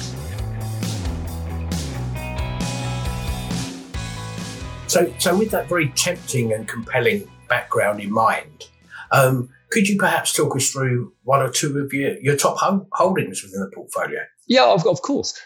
So, 4.86 5.12
so 5.18 5.36
with 5.36 5.50
that 5.50 5.68
very 5.68 5.90
tempting 5.90 6.52
and 6.54 6.66
compelling 6.66 7.30
background 7.48 8.00
in 8.00 8.10
mind, 8.10 8.68
um, 9.12 9.50
could 9.70 9.86
you 9.86 9.98
perhaps 9.98 10.32
talk 10.32 10.56
us 10.56 10.70
through 10.70 11.12
one 11.24 11.42
or 11.42 11.50
two 11.50 11.78
of 11.78 11.92
your, 11.92 12.18
your 12.20 12.36
top 12.36 12.56
holdings 12.92 13.42
within 13.42 13.60
the 13.60 13.70
portfolio? 13.74 14.20
Yeah, 14.46 14.64
of, 14.64 14.86
of 14.86 15.02
course. 15.02 15.38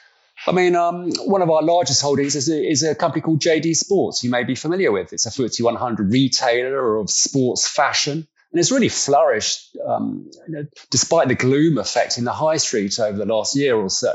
I 0.46 0.52
mean, 0.52 0.74
um, 0.74 1.10
one 1.24 1.40
of 1.40 1.50
our 1.50 1.62
largest 1.62 2.02
holdings 2.02 2.34
is 2.34 2.48
a, 2.48 2.68
is 2.68 2.82
a, 2.82 2.94
company 2.94 3.22
called 3.22 3.40
JD 3.40 3.76
Sports. 3.76 4.24
You 4.24 4.30
may 4.30 4.42
be 4.42 4.56
familiar 4.56 4.90
with. 4.90 5.12
It's 5.12 5.26
a 5.26 5.30
FTSE 5.30 5.62
100 5.62 6.10
retailer 6.10 6.96
of 6.96 7.10
sports 7.10 7.68
fashion, 7.68 8.26
and 8.52 8.60
it's 8.60 8.72
really 8.72 8.88
flourished 8.88 9.76
um, 9.86 10.30
you 10.48 10.54
know, 10.54 10.66
despite 10.90 11.28
the 11.28 11.36
gloom 11.36 11.78
effect 11.78 12.18
in 12.18 12.24
the 12.24 12.32
high 12.32 12.56
street 12.56 12.98
over 12.98 13.16
the 13.16 13.26
last 13.26 13.54
year 13.54 13.76
or 13.76 13.88
so. 13.88 14.12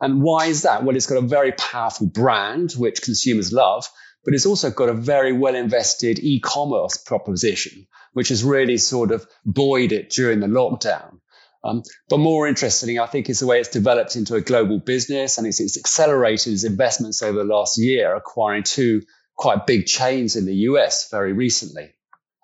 And 0.00 0.20
why 0.20 0.46
is 0.46 0.62
that? 0.62 0.84
Well, 0.84 0.96
it's 0.96 1.06
got 1.06 1.18
a 1.18 1.26
very 1.26 1.52
powerful 1.52 2.06
brand 2.06 2.72
which 2.72 3.02
consumers 3.02 3.52
love, 3.52 3.88
but 4.24 4.34
it's 4.34 4.46
also 4.46 4.70
got 4.70 4.88
a 4.88 4.94
very 4.94 5.32
well 5.32 5.54
invested 5.54 6.18
e-commerce 6.18 6.96
proposition, 6.96 7.86
which 8.14 8.30
has 8.30 8.42
really 8.42 8.78
sort 8.78 9.12
of 9.12 9.26
buoyed 9.44 9.92
it 9.92 10.10
during 10.10 10.40
the 10.40 10.48
lockdown. 10.48 11.20
Um, 11.64 11.82
but 12.08 12.18
more 12.18 12.46
interestingly, 12.46 12.98
I 12.98 13.06
think 13.06 13.28
is 13.28 13.40
the 13.40 13.46
way 13.46 13.58
it's 13.58 13.68
developed 13.68 14.16
into 14.16 14.34
a 14.34 14.40
global 14.40 14.78
business 14.78 15.38
and 15.38 15.46
it's, 15.46 15.60
it's 15.60 15.76
accelerated 15.76 16.52
its 16.52 16.64
investments 16.64 17.20
over 17.22 17.38
the 17.38 17.44
last 17.44 17.78
year, 17.78 18.14
acquiring 18.14 18.62
two 18.62 19.02
quite 19.36 19.66
big 19.66 19.86
chains 19.86 20.36
in 20.36 20.46
the 20.46 20.54
US 20.54 21.10
very 21.10 21.32
recently. 21.32 21.90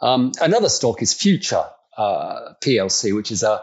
Um, 0.02 0.32
another 0.40 0.68
stock 0.68 1.02
is 1.02 1.14
Future 1.14 1.64
uh, 1.96 2.54
PLC, 2.62 3.14
which 3.14 3.30
is 3.30 3.42
a, 3.42 3.62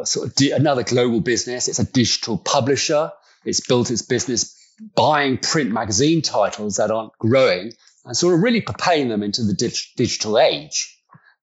a 0.00 0.06
sort 0.06 0.28
of 0.28 0.34
di- 0.34 0.52
another 0.52 0.82
global 0.82 1.20
business. 1.20 1.68
It's 1.68 1.78
a 1.78 1.90
digital 1.90 2.36
publisher. 2.38 3.12
It's 3.44 3.66
built 3.66 3.90
its 3.90 4.02
business 4.02 4.54
buying 4.94 5.38
print 5.38 5.70
magazine 5.70 6.22
titles 6.22 6.76
that 6.76 6.90
aren't 6.90 7.12
growing 7.18 7.72
and 8.04 8.16
sort 8.16 8.34
of 8.34 8.42
really 8.42 8.60
propelling 8.60 9.08
them 9.08 9.22
into 9.22 9.42
the 9.42 9.54
dig- 9.54 9.72
digital 9.96 10.38
age. 10.38 10.97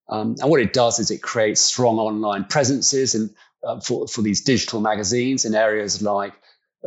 Um, 0.07 0.35
and 0.39 0.49
what 0.49 0.61
it 0.61 0.73
does 0.73 0.99
is 0.99 1.11
it 1.11 1.21
creates 1.21 1.61
strong 1.61 1.97
online 1.97 2.45
presences 2.45 3.15
in, 3.15 3.31
uh, 3.63 3.79
for, 3.79 4.07
for 4.07 4.21
these 4.21 4.41
digital 4.41 4.79
magazines 4.79 5.45
in 5.45 5.55
areas 5.55 6.01
like 6.01 6.33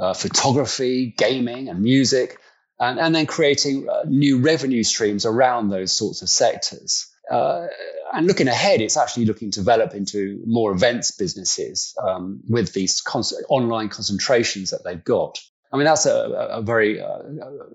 uh, 0.00 0.14
photography, 0.14 1.14
gaming, 1.16 1.68
and 1.68 1.82
music, 1.82 2.38
and, 2.78 3.00
and 3.00 3.14
then 3.14 3.26
creating 3.26 3.88
uh, 3.88 4.04
new 4.06 4.38
revenue 4.38 4.84
streams 4.84 5.26
around 5.26 5.68
those 5.68 5.90
sorts 5.96 6.22
of 6.22 6.28
sectors. 6.28 7.12
Uh, 7.30 7.66
and 8.14 8.26
looking 8.26 8.48
ahead, 8.48 8.80
it's 8.80 8.96
actually 8.96 9.26
looking 9.26 9.50
to 9.50 9.60
develop 9.60 9.94
into 9.94 10.40
more 10.46 10.72
events 10.72 11.10
businesses 11.10 11.94
um, 12.02 12.40
with 12.48 12.72
these 12.72 13.00
con- 13.00 13.25
online 13.48 13.88
concentrations 13.88 14.70
that 14.70 14.84
they've 14.84 15.04
got. 15.04 15.38
I 15.70 15.76
mean, 15.76 15.84
that's 15.84 16.06
a, 16.06 16.48
a 16.50 16.62
very 16.62 17.02
uh, 17.02 17.18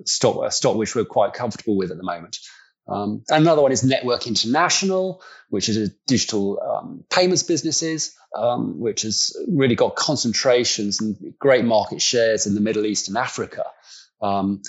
stock, 0.05 0.43
a 0.43 0.49
stock 0.49 0.75
which 0.75 0.95
we're 0.95 1.05
quite 1.05 1.33
comfortable 1.33 1.77
with 1.77 1.91
at 1.91 1.97
the 1.97 2.03
moment. 2.03 2.39
Um, 2.87 3.23
another 3.29 3.61
one 3.61 3.71
is 3.71 3.83
Network 3.83 4.27
International, 4.27 5.21
which 5.49 5.69
is 5.69 5.77
a 5.77 5.93
digital 6.07 6.59
um, 6.61 7.03
payments 7.09 7.43
businesses, 7.43 8.15
um, 8.35 8.79
which 8.79 9.03
has 9.03 9.35
really 9.47 9.75
got 9.75 9.95
concentrations 9.95 10.99
and 10.99 11.33
great 11.39 11.63
market 11.63 12.01
shares 12.01 12.45
in 12.45 12.55
the 12.55 12.61
Middle 12.61 12.85
East 12.85 13.07
and 13.07 13.17
Africa. 13.17 13.65
Um, 14.21 14.61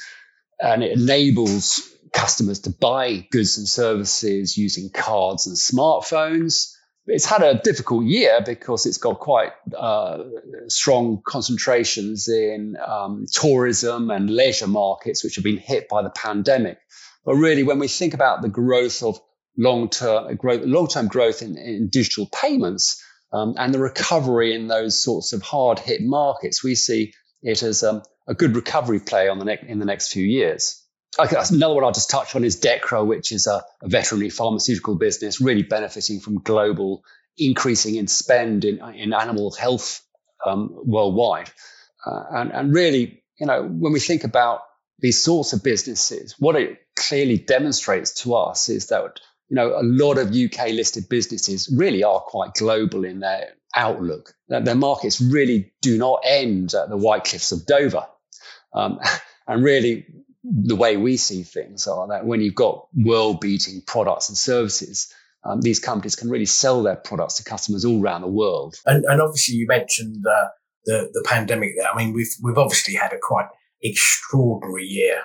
and 0.61 0.83
it 0.83 0.93
enables 0.93 1.83
customers 2.13 2.61
to 2.61 2.71
buy 2.71 3.27
goods 3.31 3.59
and 3.59 3.69
services 3.69 4.57
using 4.57 4.91
cards 4.91 5.47
and 5.47 5.57
smartphones. 5.57 6.73
It's 7.07 7.27
had 7.27 7.43
a 7.43 7.61
difficult 7.61 8.05
year 8.05 8.41
because 8.47 8.87
it's 8.87 8.99
got 8.99 9.19
quite 9.19 9.53
uh, 9.77 10.23
strong 10.69 11.21
concentrations 11.27 12.29
in 12.29 12.77
um, 12.87 13.27
tourism 13.31 14.11
and 14.11 14.31
leisure 14.31 14.69
markets, 14.69 15.23
which 15.23 15.35
have 15.35 15.45
been 15.45 15.59
hit 15.59 15.89
by 15.89 16.03
the 16.03 16.11
pandemic. 16.11 16.79
But 17.25 17.35
really, 17.35 17.63
when 17.63 17.79
we 17.79 17.89
think 17.89 18.15
about 18.15 18.43
the 18.43 18.49
growth 18.49 19.03
of 19.03 19.19
long-term 19.57 20.37
growth, 20.37 20.63
long-term 20.65 21.09
growth 21.09 21.43
in, 21.43 21.57
in 21.57 21.89
digital 21.89 22.27
payments 22.27 23.03
um, 23.33 23.55
and 23.57 23.73
the 23.73 23.79
recovery 23.79 24.55
in 24.55 24.69
those 24.69 25.03
sorts 25.03 25.33
of 25.33 25.43
hard-hit 25.43 26.03
markets, 26.03 26.63
we 26.63 26.75
see 26.75 27.15
it 27.43 27.63
as 27.63 27.83
um, 27.83 28.03
a 28.27 28.35
good 28.35 28.57
recovery 28.57 29.01
play 29.01 29.29
on 29.29 29.39
the 29.39 29.45
ne- 29.45 29.65
in 29.67 29.79
the 29.79 29.85
next 29.85 30.13
few 30.13 30.25
years. 30.25 30.81
Okay, 31.19 31.37
another 31.51 31.75
one 31.75 31.85
I'll 31.85 31.93
just 31.93 32.11
touch 32.11 32.35
on 32.35 32.45
is 32.45 32.61
Dechra, 32.61 33.07
which 33.07 33.31
is 33.31 33.47
a, 33.47 33.63
a 33.83 33.89
veterinary 33.89 34.31
pharmaceutical 34.31 34.97
business, 34.97 35.41
really 35.41 35.63
benefiting 35.63 36.19
from 36.21 36.41
global 36.41 37.05
increasing 37.39 37.95
in 37.97 38.09
spend 38.09 38.65
in, 38.65 38.81
in 38.95 39.13
animal 39.13 39.53
health 39.53 40.01
um, 40.45 40.71
worldwide. 40.73 41.51
Uh, 42.05 42.23
and, 42.33 42.53
and 42.53 42.75
really, 42.75 43.23
you 43.39 43.47
know, 43.47 43.63
when 43.63 43.93
we 43.93 44.01
think 44.01 44.25
about 44.25 44.61
these 44.99 45.23
sorts 45.23 45.53
of 45.53 45.63
businesses, 45.63 46.35
what 46.39 46.57
it 46.57 46.79
clearly 46.97 47.39
demonstrates 47.39 48.23
to 48.23 48.35
us 48.35 48.69
is 48.69 48.89
that 48.89 49.21
you 49.49 49.57
know 49.57 49.79
a 49.79 49.83
lot 49.83 50.19
of 50.19 50.29
UK 50.29 50.71
listed 50.71 51.09
businesses 51.09 51.73
really 51.77 52.05
are 52.05 52.21
quite 52.21 52.55
global 52.55 53.05
in 53.05 53.21
their 53.21 53.55
outlook. 53.75 54.35
Their 54.49 54.75
markets 54.75 55.21
really 55.21 55.73
do 55.83 55.99
not 55.99 56.21
end 56.25 56.75
at 56.75 56.89
the 56.89 56.97
White 56.97 57.25
Cliffs 57.25 57.53
of 57.53 57.67
Dover, 57.67 58.07
um, 58.73 59.01
and 59.47 59.65
really 59.65 60.07
the 60.45 60.77
way 60.77 60.97
we 60.97 61.17
see 61.17 61.43
things 61.43 61.87
are 61.87 62.09
that 62.09 62.27
when 62.27 62.43
you've 62.43 62.55
got 62.55 62.87
world-beating 62.95 63.83
products 63.87 64.29
and 64.29 64.37
services. 64.37 65.13
Um, 65.47 65.61
these 65.61 65.79
companies 65.79 66.17
can 66.17 66.31
really 66.31 66.47
sell 66.47 66.83
their 66.83 66.97
products 66.97 67.35
to 67.35 67.45
customers 67.45 67.85
all 67.85 68.03
around 68.03 68.23
the 68.23 68.29
world. 68.29 68.77
And, 68.87 69.05
and 69.05 69.21
obviously, 69.21 69.57
you 69.57 69.67
mentioned 69.67 70.25
uh, 70.27 70.49
the 70.87 71.11
the 71.13 71.23
pandemic. 71.27 71.73
There, 71.77 71.87
I 71.87 71.95
mean, 71.95 72.15
we've 72.15 72.35
we've 72.43 72.57
obviously 72.57 72.95
had 72.95 73.13
a 73.13 73.19
quite 73.21 73.49
extraordinary 73.83 74.85
year 74.85 75.21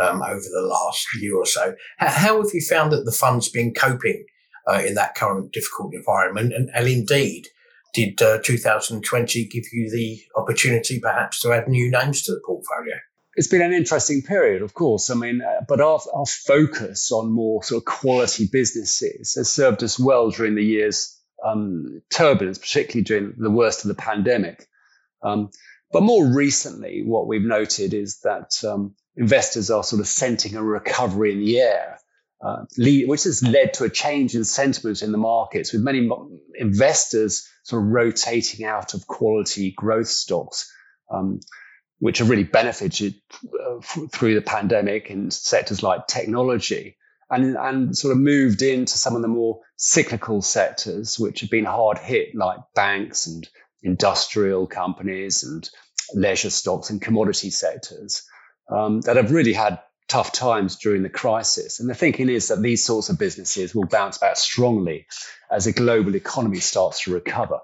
um, 0.00 0.22
over 0.22 0.40
the 0.40 0.66
last 0.68 1.06
year 1.20 1.36
or 1.36 1.46
so. 1.46 1.74
How, 1.98 2.42
have 2.42 2.50
you 2.52 2.62
found 2.68 2.92
that 2.92 3.04
the 3.04 3.12
fund's 3.12 3.48
been 3.48 3.74
coping 3.74 4.24
uh, 4.68 4.82
in 4.86 4.94
that 4.94 5.14
current 5.14 5.52
difficult 5.52 5.94
environment? 5.94 6.52
And, 6.54 6.70
and 6.74 6.86
indeed, 6.86 7.48
did 7.94 8.20
uh, 8.22 8.38
2020 8.42 9.44
give 9.46 9.64
you 9.72 9.90
the 9.90 10.20
opportunity 10.36 10.98
perhaps 11.00 11.40
to 11.40 11.52
add 11.52 11.68
new 11.68 11.90
names 11.90 12.22
to 12.22 12.32
the 12.32 12.40
portfolio? 12.44 12.96
It's 13.34 13.48
been 13.48 13.62
an 13.62 13.72
interesting 13.72 14.22
period, 14.22 14.62
of 14.62 14.74
course. 14.74 15.08
I 15.08 15.14
mean, 15.14 15.40
uh, 15.40 15.64
but 15.66 15.80
our, 15.80 16.00
our 16.14 16.26
focus 16.26 17.10
on 17.12 17.32
more 17.32 17.62
sort 17.62 17.80
of 17.80 17.86
quality 17.86 18.46
businesses 18.50 19.34
has 19.36 19.50
served 19.50 19.82
us 19.82 19.98
well 19.98 20.30
during 20.30 20.54
the 20.54 20.64
year's 20.64 21.18
um, 21.44 22.02
turbulence, 22.10 22.58
particularly 22.58 23.04
during 23.04 23.34
the 23.38 23.50
worst 23.50 23.84
of 23.84 23.88
the 23.88 23.94
pandemic. 23.94 24.66
Um, 25.22 25.50
but 25.92 26.02
more 26.02 26.24
recently, 26.24 27.02
what 27.04 27.26
we've 27.26 27.42
noted 27.42 27.92
is 27.94 28.20
that 28.20 28.64
um, 28.64 28.94
investors 29.16 29.70
are 29.70 29.84
sort 29.84 30.00
of 30.00 30.08
scenting 30.08 30.56
a 30.56 30.62
recovery 30.62 31.32
in 31.32 31.40
the 31.40 31.60
air, 31.60 31.98
uh, 32.44 32.64
which 32.76 33.24
has 33.24 33.42
led 33.42 33.74
to 33.74 33.84
a 33.84 33.90
change 33.90 34.34
in 34.34 34.44
sentiment 34.44 35.02
in 35.02 35.12
the 35.12 35.18
markets, 35.18 35.72
with 35.72 35.82
many 35.82 36.08
investors 36.54 37.46
sort 37.64 37.82
of 37.82 37.88
rotating 37.90 38.64
out 38.64 38.94
of 38.94 39.06
quality 39.06 39.72
growth 39.76 40.08
stocks, 40.08 40.72
um, 41.10 41.40
which 41.98 42.18
have 42.18 42.30
really 42.30 42.42
benefited 42.44 43.14
uh, 43.44 43.80
through 43.80 44.34
the 44.34 44.40
pandemic 44.40 45.10
in 45.10 45.30
sectors 45.30 45.82
like 45.82 46.06
technology. 46.06 46.96
And, 47.30 47.56
and 47.56 47.96
sort 47.96 48.12
of 48.12 48.18
moved 48.18 48.60
into 48.60 48.98
some 48.98 49.16
of 49.16 49.22
the 49.22 49.28
more 49.28 49.60
cyclical 49.76 50.42
sectors, 50.42 51.18
which 51.18 51.40
have 51.40 51.48
been 51.48 51.64
hard 51.64 51.96
hit, 51.96 52.34
like 52.34 52.58
banks 52.74 53.26
and 53.26 53.48
industrial 53.82 54.66
companies 54.66 55.42
and 55.42 55.68
leisure 56.14 56.50
stocks 56.50 56.90
and 56.90 57.00
commodity 57.00 57.50
sectors 57.50 58.22
um, 58.70 59.00
that 59.02 59.16
have 59.16 59.32
really 59.32 59.52
had 59.52 59.80
tough 60.08 60.32
times 60.32 60.76
during 60.76 61.02
the 61.02 61.08
crisis. 61.08 61.80
And 61.80 61.88
the 61.88 61.94
thinking 61.94 62.28
is 62.28 62.48
that 62.48 62.60
these 62.60 62.84
sorts 62.84 63.08
of 63.08 63.18
businesses 63.18 63.74
will 63.74 63.86
bounce 63.86 64.18
back 64.18 64.36
strongly 64.36 65.06
as 65.50 65.64
the 65.64 65.72
global 65.72 66.14
economy 66.14 66.60
starts 66.60 67.04
to 67.04 67.14
recover. 67.14 67.60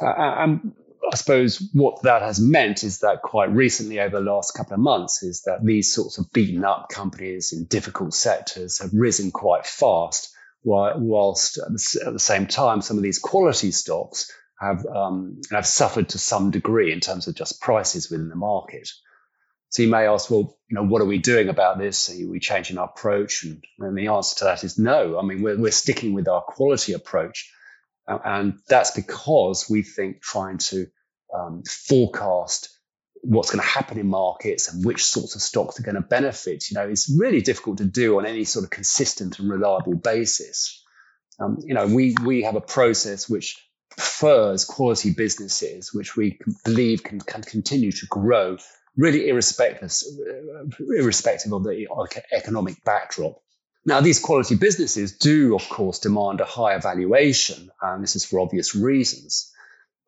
Uh, 0.00 0.06
and 0.16 0.72
I 1.12 1.16
suppose 1.16 1.62
what 1.72 2.02
that 2.02 2.22
has 2.22 2.40
meant 2.40 2.82
is 2.82 3.00
that 3.00 3.22
quite 3.22 3.52
recently, 3.52 4.00
over 4.00 4.18
the 4.18 4.30
last 4.30 4.52
couple 4.52 4.74
of 4.74 4.80
months, 4.80 5.22
is 5.22 5.42
that 5.42 5.64
these 5.64 5.92
sorts 5.92 6.18
of 6.18 6.32
beaten 6.32 6.64
up 6.64 6.88
companies 6.88 7.52
in 7.52 7.64
difficult 7.64 8.12
sectors 8.12 8.78
have 8.80 8.90
risen 8.92 9.30
quite 9.30 9.66
fast, 9.66 10.34
whilst 10.64 11.58
at 11.58 12.12
the 12.12 12.18
same 12.18 12.46
time, 12.46 12.80
some 12.82 12.96
of 12.96 13.02
these 13.02 13.18
quality 13.18 13.70
stocks 13.70 14.32
have 14.60 14.86
um, 14.86 15.40
have 15.50 15.66
suffered 15.66 16.10
to 16.10 16.18
some 16.18 16.50
degree 16.50 16.92
in 16.92 17.00
terms 17.00 17.28
of 17.28 17.34
just 17.34 17.60
prices 17.60 18.10
within 18.10 18.28
the 18.28 18.36
market. 18.36 18.88
So 19.68 19.82
you 19.82 19.88
may 19.88 20.06
ask, 20.06 20.30
well, 20.30 20.56
you 20.68 20.74
know, 20.76 20.84
what 20.84 21.02
are 21.02 21.06
we 21.06 21.18
doing 21.18 21.48
about 21.48 21.78
this? 21.78 22.08
Are 22.08 22.28
we 22.28 22.38
changing 22.38 22.78
our 22.78 22.86
approach? 22.86 23.44
And, 23.44 23.62
and 23.78 23.98
the 23.98 24.08
answer 24.08 24.36
to 24.38 24.44
that 24.44 24.64
is 24.64 24.78
no. 24.78 25.18
I 25.18 25.22
mean, 25.22 25.42
we're, 25.42 25.58
we're 25.58 25.72
sticking 25.72 26.14
with 26.14 26.28
our 26.28 26.40
quality 26.40 26.92
approach. 26.92 27.52
And 28.06 28.60
that's 28.68 28.92
because 28.92 29.66
we 29.68 29.82
think 29.82 30.22
trying 30.22 30.58
to 30.58 30.86
um, 31.34 31.64
forecast 31.64 32.68
what's 33.22 33.50
going 33.50 33.60
to 33.60 33.68
happen 33.68 33.98
in 33.98 34.06
markets 34.06 34.72
and 34.72 34.84
which 34.84 35.04
sorts 35.04 35.34
of 35.34 35.42
stocks 35.42 35.80
are 35.80 35.82
going 35.82 35.96
to 35.96 36.00
benefit, 36.00 36.70
you 36.70 36.76
know, 36.76 36.88
is 36.88 37.14
really 37.18 37.42
difficult 37.42 37.78
to 37.78 37.84
do 37.84 38.18
on 38.18 38.24
any 38.24 38.44
sort 38.44 38.64
of 38.64 38.70
consistent 38.70 39.40
and 39.40 39.50
reliable 39.50 39.96
basis. 39.96 40.84
Um, 41.40 41.58
you 41.64 41.74
know, 41.74 41.88
we, 41.88 42.14
we 42.24 42.44
have 42.44 42.54
a 42.54 42.60
process 42.60 43.28
which 43.28 43.60
prefers 43.96 44.64
quality 44.64 45.12
businesses, 45.12 45.92
which 45.92 46.16
we 46.16 46.38
believe 46.64 47.02
can, 47.02 47.20
can 47.20 47.42
continue 47.42 47.92
to 47.92 48.06
grow, 48.06 48.56
really 48.96 49.28
irrespective, 49.28 49.92
irrespective 50.80 51.52
of 51.52 51.64
the 51.64 51.86
economic 52.32 52.82
backdrop. 52.84 53.40
Now, 53.84 54.00
these 54.00 54.18
quality 54.18 54.56
businesses 54.56 55.16
do, 55.16 55.54
of 55.54 55.68
course, 55.68 56.00
demand 56.00 56.40
a 56.40 56.44
higher 56.44 56.80
valuation, 56.80 57.70
and 57.80 58.02
this 58.02 58.16
is 58.16 58.24
for 58.24 58.40
obvious 58.40 58.74
reasons. 58.74 59.52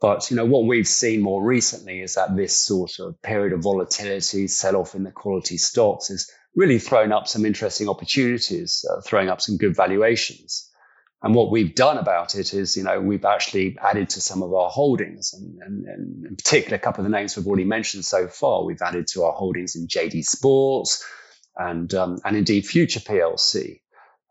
But 0.01 0.31
you 0.31 0.37
know 0.37 0.47
what 0.47 0.65
we've 0.65 0.87
seen 0.87 1.21
more 1.23 1.43
recently 1.43 2.01
is 2.01 2.15
that 2.15 2.37
this 2.37 2.57
sort 2.57 2.99
of 3.01 3.21
period 3.23 3.53
of 3.53 3.63
volatility, 3.63 4.47
sell-off 4.49 4.95
in 4.95 5.03
the 5.03 5.11
quality 5.11 5.59
stocks, 5.59 6.11
is 6.11 6.31
really 6.55 6.79
thrown 6.79 7.13
up 7.13 7.29
some 7.29 7.45
interesting 7.45 7.89
opportunities, 7.89 8.85
uh, 8.91 9.01
throwing 9.01 9.29
up 9.29 9.41
some 9.41 9.57
good 9.57 9.77
valuations. 9.77 10.68
And 11.21 11.35
what 11.35 11.51
we've 11.51 11.75
done 11.75 11.99
about 11.99 12.37
it 12.37 12.55
is, 12.55 12.77
you 12.77 12.85
know, 12.85 13.01
we've 13.01 13.25
actually 13.25 13.77
added 13.83 14.11
to 14.11 14.21
some 14.21 14.43
of 14.43 14.55
our 14.55 14.71
holdings, 14.71 15.35
and, 15.35 15.61
and, 15.61 15.85
and, 15.87 16.27
in 16.27 16.37
particular, 16.37 16.77
a 16.77 16.81
couple 16.81 17.05
of 17.05 17.11
the 17.11 17.17
names 17.17 17.37
we've 17.37 17.47
already 17.47 17.65
mentioned 17.65 18.05
so 18.05 18.29
far. 18.29 18.65
We've 18.65 18.83
added 18.83 19.09
to 19.09 19.25
our 19.25 19.33
holdings 19.33 19.75
in 19.75 19.89
JD 19.89 20.25
Sports, 20.25 21.05
and, 21.57 21.93
um, 21.95 22.19
and 22.25 22.37
indeed 22.37 22.67
Future 22.67 23.01
PLC. 23.01 23.81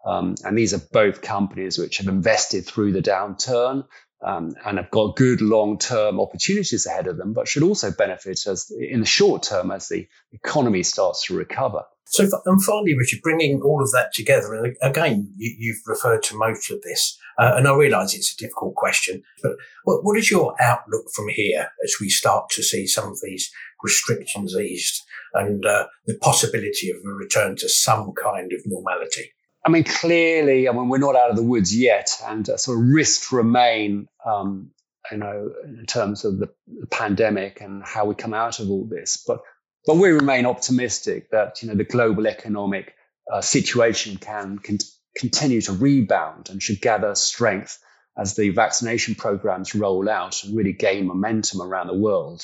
Um, 0.05 0.35
and 0.45 0.57
these 0.57 0.73
are 0.73 0.81
both 0.93 1.21
companies 1.21 1.77
which 1.77 1.97
have 1.97 2.07
invested 2.07 2.65
through 2.65 2.93
the 2.93 3.01
downturn 3.01 3.85
um, 4.25 4.55
and 4.65 4.77
have 4.77 4.89
got 4.89 5.17
good 5.17 5.41
long-term 5.41 6.21
opportunities 6.21 6.85
ahead 6.85 7.07
of 7.07 7.17
them, 7.17 7.33
but 7.33 7.49
should 7.49 7.63
also 7.63 7.91
benefit 7.91 8.47
as 8.47 8.71
in 8.71 9.01
the 9.01 9.05
short 9.05 9.43
term 9.43 9.71
as 9.71 9.89
the 9.89 10.07
economy 10.31 10.83
starts 10.83 11.25
to 11.25 11.35
recover. 11.35 11.83
So, 12.09 12.27
and 12.45 12.63
finally, 12.63 12.97
Richard, 12.97 13.21
bringing 13.21 13.61
all 13.61 13.81
of 13.83 13.91
that 13.91 14.13
together, 14.13 14.53
and 14.53 14.75
again, 14.81 15.33
you, 15.35 15.73
have 15.73 15.81
referred 15.85 16.23
to 16.23 16.37
most 16.37 16.71
of 16.71 16.81
this, 16.81 17.17
uh, 17.37 17.53
and 17.55 17.67
I 17.67 17.75
realise 17.75 18.15
it's 18.15 18.33
a 18.33 18.37
difficult 18.37 18.75
question, 18.75 19.23
but 19.43 19.53
what, 19.83 20.05
what 20.05 20.17
is 20.17 20.31
your 20.31 20.55
outlook 20.61 21.05
from 21.13 21.27
here 21.27 21.69
as 21.83 21.95
we 21.99 22.09
start 22.09 22.49
to 22.51 22.63
see 22.63 22.87
some 22.87 23.09
of 23.11 23.19
these 23.21 23.51
restrictions 23.83 24.55
eased 24.55 25.03
and 25.33 25.65
uh, 25.65 25.87
the 26.05 26.17
possibility 26.21 26.89
of 26.89 26.97
a 27.05 27.09
return 27.09 27.55
to 27.57 27.69
some 27.69 28.13
kind 28.13 28.53
of 28.53 28.61
normality? 28.65 29.33
I 29.65 29.69
mean, 29.69 29.83
clearly, 29.83 30.69
I 30.69 30.71
mean, 30.71 30.87
we're 30.87 30.97
not 30.97 31.17
out 31.17 31.29
of 31.29 31.35
the 31.35 31.43
woods 31.43 31.77
yet, 31.77 32.09
and 32.25 32.49
uh, 32.49 32.55
sort 32.55 32.77
of 32.77 32.85
risks 32.85 33.33
remain, 33.33 34.07
um, 34.25 34.71
you 35.11 35.17
know, 35.17 35.51
in 35.65 35.85
terms 35.85 36.23
of 36.23 36.39
the, 36.39 36.47
the, 36.67 36.87
pandemic 36.87 37.59
and 37.59 37.83
how 37.83 38.05
we 38.05 38.15
come 38.15 38.33
out 38.33 38.61
of 38.61 38.69
all 38.69 38.85
this. 38.85 39.21
But 39.27 39.41
but 39.87 39.95
we 39.95 40.09
remain 40.09 40.45
optimistic 40.45 41.31
that 41.31 41.63
you 41.63 41.69
know 41.69 41.75
the 41.75 41.85
global 41.85 42.27
economic 42.27 42.93
uh, 43.31 43.41
situation 43.41 44.17
can, 44.17 44.59
can 44.59 44.77
continue 45.17 45.61
to 45.61 45.71
rebound 45.71 46.49
and 46.49 46.61
should 46.61 46.81
gather 46.81 47.15
strength 47.15 47.79
as 48.17 48.35
the 48.35 48.49
vaccination 48.49 49.15
programs 49.15 49.73
roll 49.73 50.09
out 50.09 50.43
and 50.43 50.57
really 50.57 50.73
gain 50.73 51.07
momentum 51.07 51.61
around 51.61 51.87
the 51.87 51.93
world, 51.93 52.43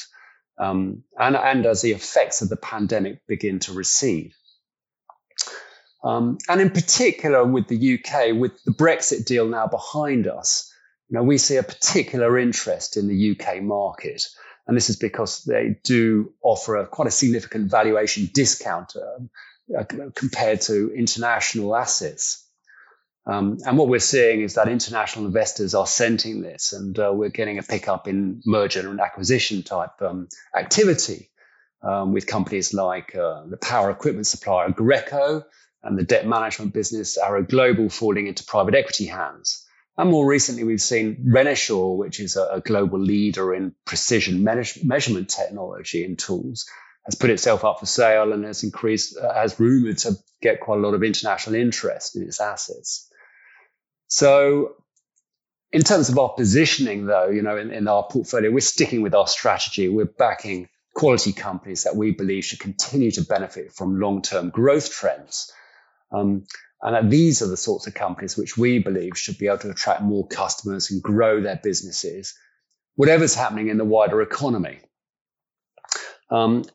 um, 0.58 1.04
and 1.20 1.36
and 1.36 1.66
as 1.66 1.82
the 1.82 1.92
effects 1.92 2.42
of 2.42 2.50
the 2.50 2.56
pandemic 2.56 3.20
begin 3.28 3.60
to 3.60 3.74
recede. 3.74 4.34
Um, 6.04 6.38
and 6.50 6.62
in 6.62 6.70
particular 6.70 7.46
with 7.46 7.68
the 7.68 7.94
UK, 7.96 8.36
with 8.36 8.52
the 8.66 8.72
Brexit 8.72 9.26
deal 9.26 9.48
now 9.48 9.68
behind 9.68 10.28
us, 10.28 10.72
you 11.10 11.18
know, 11.18 11.24
we 11.24 11.38
see 11.38 11.56
a 11.58 11.64
particular 11.64 12.38
interest 12.38 12.98
in 12.98 13.08
the 13.08 13.32
UK 13.32 13.62
market. 13.62 14.22
And 14.68 14.78
this 14.78 14.90
is 14.90 14.96
because 14.96 15.44
they 15.44 15.78
do 15.84 16.34
offer 16.42 16.78
a 16.78 16.88
quite 16.88 17.08
a 17.08 17.12
significant 17.12 17.70
valuation 17.70 18.30
discount 18.34 18.96
um, 18.96 19.30
uh, 19.78 19.84
compared 20.16 20.62
to 20.62 20.94
international 20.94 21.76
assets. 21.76 22.48
Um, 23.26 23.58
and 23.66 23.78
what 23.78 23.88
we're 23.88 24.00
seeing 24.00 24.42
is 24.42 24.56
that 24.56 24.68
international 24.68 25.26
investors 25.26 25.74
are 25.74 25.88
scenting 25.88 26.42
this, 26.42 26.74
and 26.74 26.98
uh, 27.00 27.12
we're 27.14 27.30
getting 27.30 27.58
a 27.58 27.64
pickup 27.64 28.08
in 28.08 28.42
merger 28.46 28.90
and 28.90 29.00
acquisition 29.00 29.64
type 29.64 30.02
um, 30.02 30.28
activity 30.56 31.30
um, 31.82 32.12
with 32.12 32.28
companies 32.28 32.74
like 32.74 33.16
uh, 33.16 33.44
the 33.46 33.58
power 33.58 33.90
equipment 33.90 34.28
supplier 34.28 34.70
Aggreko 34.70 35.44
and 35.84 35.98
the 35.98 36.04
debt 36.04 36.26
management 36.28 36.74
business 36.74 37.18
Arrow 37.18 37.44
Global 37.44 37.90
falling 37.90 38.28
into 38.28 38.44
private 38.44 38.76
equity 38.76 39.06
hands. 39.06 39.66
And 39.98 40.10
more 40.10 40.26
recently, 40.26 40.64
we've 40.64 40.82
seen 40.82 41.24
Renishaw, 41.28 41.98
which 41.98 42.20
is 42.20 42.36
a, 42.36 42.46
a 42.54 42.62
global 42.62 43.00
leader 43.00 43.54
in 43.54 43.76
precision 43.86 44.44
measurement 44.44 45.30
technology 45.30 46.04
and 46.04 46.18
tools, 46.18 46.66
has 47.06 47.16
put 47.16 47.30
itself 47.30 47.64
up 47.64 47.80
for 47.80 47.86
sale 47.86 48.34
and 48.34 48.44
has 48.44 48.64
increased, 48.64 49.18
uh, 49.18 49.34
has 49.34 49.60
rumored 49.60 50.00
to 50.00 50.14
get 50.42 50.62
quite 50.62 50.80
a 50.80 50.82
lot 50.82 50.96
of 50.96 51.04
international 51.04 51.56
interest 51.56 52.16
in 52.16 52.24
its 52.24 52.42
assets. 52.42 53.10
So, 54.08 54.76
in 55.72 55.82
terms 55.82 56.10
of 56.10 56.18
our 56.18 56.30
positioning, 56.30 57.06
though, 57.06 57.30
you 57.30 57.42
know, 57.42 57.58
in, 57.58 57.72
in 57.72 57.88
our 57.88 58.04
portfolio, 58.04 58.52
we're 58.52 58.62
sticking 58.62 59.02
with 59.02 59.14
our 59.14 59.28
strategy. 59.28 59.90
We're 59.90 60.06
backing 60.06 60.70
quality 60.96 61.34
companies 61.34 61.84
that 61.84 61.96
we 61.96 62.12
believe 62.12 62.46
should 62.46 62.60
continue 62.60 63.12
to 63.12 63.24
benefit 63.24 63.74
from 63.74 64.00
long-term 64.00 64.50
growth 64.50 64.92
trends 64.92 65.52
um, 66.12 66.46
and 66.84 66.96
that 66.96 67.10
these 67.10 67.42
are 67.42 67.48
the 67.48 67.58
sorts 67.58 67.88
of 67.88 67.94
companies 67.94 68.38
which 68.38 68.58
we 68.58 68.78
believe 68.78 69.18
should 69.18 69.38
be 69.38 69.48
able 69.48 69.60
to 69.60 69.70
attract 69.70 70.02
more 70.02 70.28
customers 70.28 70.92
and 70.92 71.02
grow 71.02 71.40
their 71.40 71.60
businesses, 71.64 72.36
whatever's 72.96 73.34
happening 73.34 73.70
in 73.70 73.78
the 73.78 73.86
wider 73.86 74.22
economy. 74.22 74.80
Um, 76.30 76.66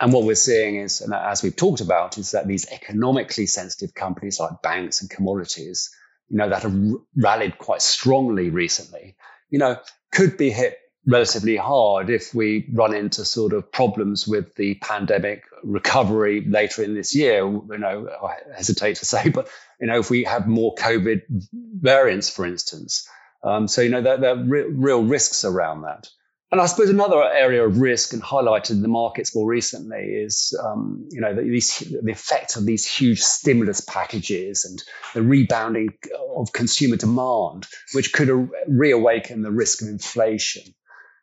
and 0.00 0.12
what 0.12 0.24
we're 0.24 0.36
seeing 0.36 0.76
is, 0.76 1.00
and 1.00 1.12
as 1.12 1.42
we've 1.42 1.56
talked 1.56 1.80
about, 1.80 2.16
is 2.16 2.30
that 2.30 2.46
these 2.46 2.70
economically 2.70 3.46
sensitive 3.46 3.92
companies 3.92 4.38
like 4.38 4.62
banks 4.62 5.00
and 5.00 5.10
commodities, 5.10 5.90
you 6.28 6.38
know, 6.38 6.48
that 6.48 6.62
have 6.62 6.94
rallied 7.16 7.58
quite 7.58 7.82
strongly 7.82 8.50
recently, 8.50 9.16
you 9.50 9.58
know, 9.58 9.76
could 10.12 10.36
be 10.36 10.50
hit 10.50 10.78
relatively 11.06 11.56
hard 11.56 12.10
if 12.10 12.34
we 12.34 12.68
run 12.72 12.94
into 12.94 13.24
sort 13.24 13.52
of 13.52 13.72
problems 13.72 14.26
with 14.28 14.54
the 14.56 14.74
pandemic 14.74 15.44
recovery 15.62 16.44
later 16.46 16.82
in 16.82 16.94
this 16.94 17.14
year. 17.14 17.38
You 17.38 17.78
know, 17.78 18.08
I 18.22 18.36
hesitate 18.56 18.96
to 18.96 19.04
say, 19.06 19.30
but 19.30 19.48
you 19.80 19.86
know, 19.86 19.98
if 19.98 20.10
we 20.10 20.24
have 20.24 20.46
more 20.46 20.74
COVID 20.74 21.22
variants, 21.52 22.30
for 22.30 22.44
instance, 22.46 23.08
um, 23.42 23.68
so 23.68 23.80
you 23.80 23.88
know, 23.88 24.02
there, 24.02 24.18
there 24.18 24.30
are 24.36 24.44
re- 24.44 24.70
real 24.70 25.02
risks 25.02 25.44
around 25.44 25.82
that. 25.82 26.08
And 26.52 26.60
I 26.60 26.66
suppose 26.66 26.90
another 26.90 27.22
area 27.22 27.64
of 27.64 27.78
risk 27.78 28.12
and 28.12 28.20
highlighted 28.20 28.70
in 28.70 28.82
the 28.82 28.88
markets 28.88 29.36
more 29.36 29.46
recently 29.46 30.00
is, 30.00 30.58
um, 30.60 31.08
you 31.12 31.20
know, 31.20 31.32
the, 31.32 31.42
these, 31.42 31.78
the 31.78 32.10
effect 32.10 32.56
of 32.56 32.66
these 32.66 32.84
huge 32.84 33.20
stimulus 33.20 33.80
packages 33.80 34.64
and 34.64 34.82
the 35.14 35.22
rebounding 35.22 35.90
of 36.36 36.52
consumer 36.52 36.96
demand, 36.96 37.68
which 37.92 38.12
could 38.12 38.50
reawaken 38.66 39.42
the 39.42 39.52
risk 39.52 39.82
of 39.82 39.88
inflation. 39.88 40.74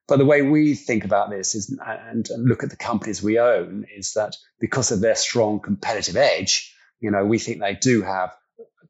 But 0.08 0.18
the 0.20 0.26
way 0.26 0.42
we 0.42 0.74
think 0.76 1.04
about 1.04 1.30
this 1.30 1.54
is, 1.54 1.78
and, 1.86 2.28
and 2.30 2.48
look 2.48 2.64
at 2.64 2.70
the 2.70 2.78
companies 2.78 3.22
we 3.22 3.40
own, 3.40 3.86
is 3.94 4.14
that 4.14 4.38
because 4.60 4.92
of 4.92 5.02
their 5.02 5.16
strong 5.16 5.60
competitive 5.60 6.16
edge, 6.16 6.74
you 7.00 7.12
know, 7.12 7.26
we 7.26 7.40
think 7.40 7.60
they 7.60 7.76
do 7.76 8.02
have 8.02 8.34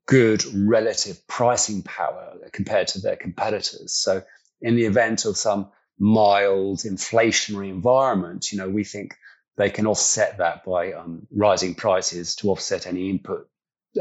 good 0.06 0.44
relative 0.54 1.28
pricing 1.28 1.82
power 1.84 2.36
compared 2.54 2.88
to 2.90 3.02
their 3.02 3.16
competitors. 3.16 3.94
So 3.94 4.24
in 4.62 4.76
the 4.76 4.86
event 4.86 5.26
of 5.26 5.38
some 5.38 5.72
mild 6.00 6.80
inflationary 6.80 7.70
environment, 7.70 8.52
you 8.52 8.60
know, 8.60 8.70
we 8.70 8.84
think 8.84 9.16
they 9.58 9.70
can 9.70 9.88
offset 9.88 10.38
that 10.38 10.64
by 10.64 10.94
um, 10.94 11.28
rising 11.32 11.76
prices 11.76 12.36
to 12.38 12.52
offset 12.52 12.88
any 12.88 13.10
input 13.10 13.50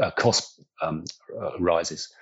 uh, 0.01 0.11
cost 0.11 0.61
um, 0.81 1.03
uh, 1.35 1.57
rises. 1.59 2.13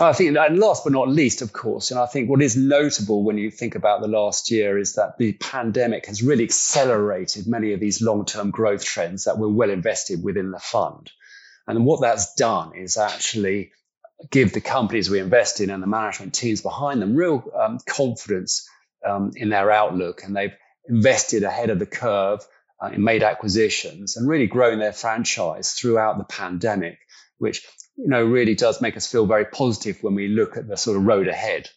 I 0.00 0.12
think, 0.12 0.36
and 0.36 0.58
last 0.58 0.82
but 0.82 0.92
not 0.92 1.08
least, 1.08 1.40
of 1.40 1.52
course, 1.52 1.92
and 1.92 2.00
I 2.00 2.06
think 2.06 2.28
what 2.28 2.42
is 2.42 2.56
notable 2.56 3.22
when 3.22 3.38
you 3.38 3.48
think 3.50 3.76
about 3.76 4.00
the 4.00 4.08
last 4.08 4.50
year 4.50 4.76
is 4.76 4.94
that 4.94 5.18
the 5.18 5.34
pandemic 5.34 6.06
has 6.06 6.20
really 6.20 6.42
accelerated 6.42 7.46
many 7.46 7.72
of 7.72 7.80
these 7.80 8.02
long 8.02 8.24
term 8.24 8.50
growth 8.50 8.84
trends 8.84 9.24
that 9.24 9.38
were 9.38 9.48
well 9.48 9.70
invested 9.70 10.22
within 10.22 10.50
the 10.50 10.58
fund. 10.58 11.12
And 11.68 11.86
what 11.86 12.00
that's 12.00 12.34
done 12.34 12.76
is 12.76 12.96
actually 12.96 13.70
give 14.30 14.52
the 14.52 14.60
companies 14.60 15.08
we 15.08 15.20
invest 15.20 15.60
in 15.60 15.70
and 15.70 15.82
the 15.82 15.86
management 15.86 16.34
teams 16.34 16.60
behind 16.60 17.00
them 17.00 17.14
real 17.14 17.44
um, 17.56 17.78
confidence 17.86 18.68
um, 19.06 19.30
in 19.36 19.48
their 19.48 19.70
outlook. 19.70 20.22
And 20.24 20.34
they've 20.34 20.56
invested 20.88 21.44
ahead 21.44 21.70
of 21.70 21.78
the 21.78 21.86
curve 21.86 22.44
uh, 22.82 22.86
and 22.86 23.04
made 23.04 23.22
acquisitions 23.22 24.16
and 24.16 24.28
really 24.28 24.48
grown 24.48 24.80
their 24.80 24.92
franchise 24.92 25.72
throughout 25.72 26.18
the 26.18 26.24
pandemic, 26.24 26.98
which 27.38 27.64
you 27.96 28.08
know, 28.08 28.24
really 28.24 28.54
does 28.54 28.80
make 28.80 28.96
us 28.96 29.10
feel 29.10 29.26
very 29.26 29.44
positive 29.44 30.02
when 30.02 30.14
we 30.14 30.28
look 30.28 30.56
at 30.56 30.68
the 30.68 30.76
sort 30.76 30.96
of 30.96 31.04
road 31.04 31.28
ahead. 31.28 31.68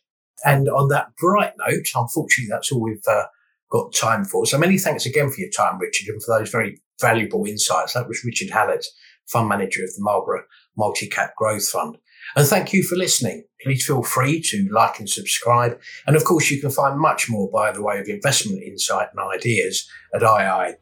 And 0.46 0.70
on 0.70 0.90
that 0.90 1.16
bright 1.18 1.54
note, 1.58 1.86
unfortunately, 1.96 2.50
that's 2.50 2.72
all 2.72 2.82
we've 2.82 3.02
uh, 3.08 3.24
got 3.72 3.94
time 3.94 4.24
for. 4.26 4.46
So 4.46 4.58
many 4.58 4.78
thanks 4.78 5.06
again 5.06 5.30
for 5.30 5.40
your 5.40 5.50
time, 5.50 5.80
Richard, 5.80 6.08
and 6.10 6.22
for 6.24 6.38
those 6.38 6.50
very 6.50 6.82
valuable 7.00 7.46
insights. 7.46 7.94
That 7.94 8.08
was 8.08 8.24
Richard 8.24 8.50
Hallett, 8.50 8.86
Fund 9.28 9.50
Manager 9.50 9.84
of 9.84 9.94
the 9.94 10.02
Marlborough 10.02 10.46
Multi 10.76 11.08
Cap 11.08 11.34
Growth 11.38 11.68
Fund. 11.68 11.98
And 12.36 12.48
thank 12.48 12.74
you 12.74 12.84
for 12.84 12.96
listening. 12.96 13.46
Please 13.64 13.86
feel 13.86 14.04
free 14.04 14.42
to 14.42 14.68
like 14.72 15.00
and 15.00 15.10
subscribe. 15.10 15.80
And 16.06 16.16
of 16.16 16.24
course, 16.24 16.52
you 16.52 16.60
can 16.60 16.70
find 16.70 17.00
much 17.00 17.30
more 17.30 17.50
by 17.50 17.72
the 17.72 17.82
way 17.82 18.00
of 18.00 18.08
investment 18.08 18.64
insight 18.64 19.10
and 19.16 19.34
ideas 19.34 19.90
at 20.14 20.22
ii.co.uk. 20.22 20.78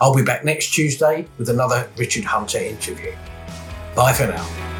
I'll 0.00 0.14
be 0.14 0.22
back 0.22 0.44
next 0.44 0.72
Tuesday 0.74 1.26
with 1.38 1.48
another 1.48 1.88
Richard 1.96 2.24
Hunter 2.24 2.58
interview. 2.58 3.14
Bye 3.94 4.12
for 4.12 4.26
now. 4.26 4.75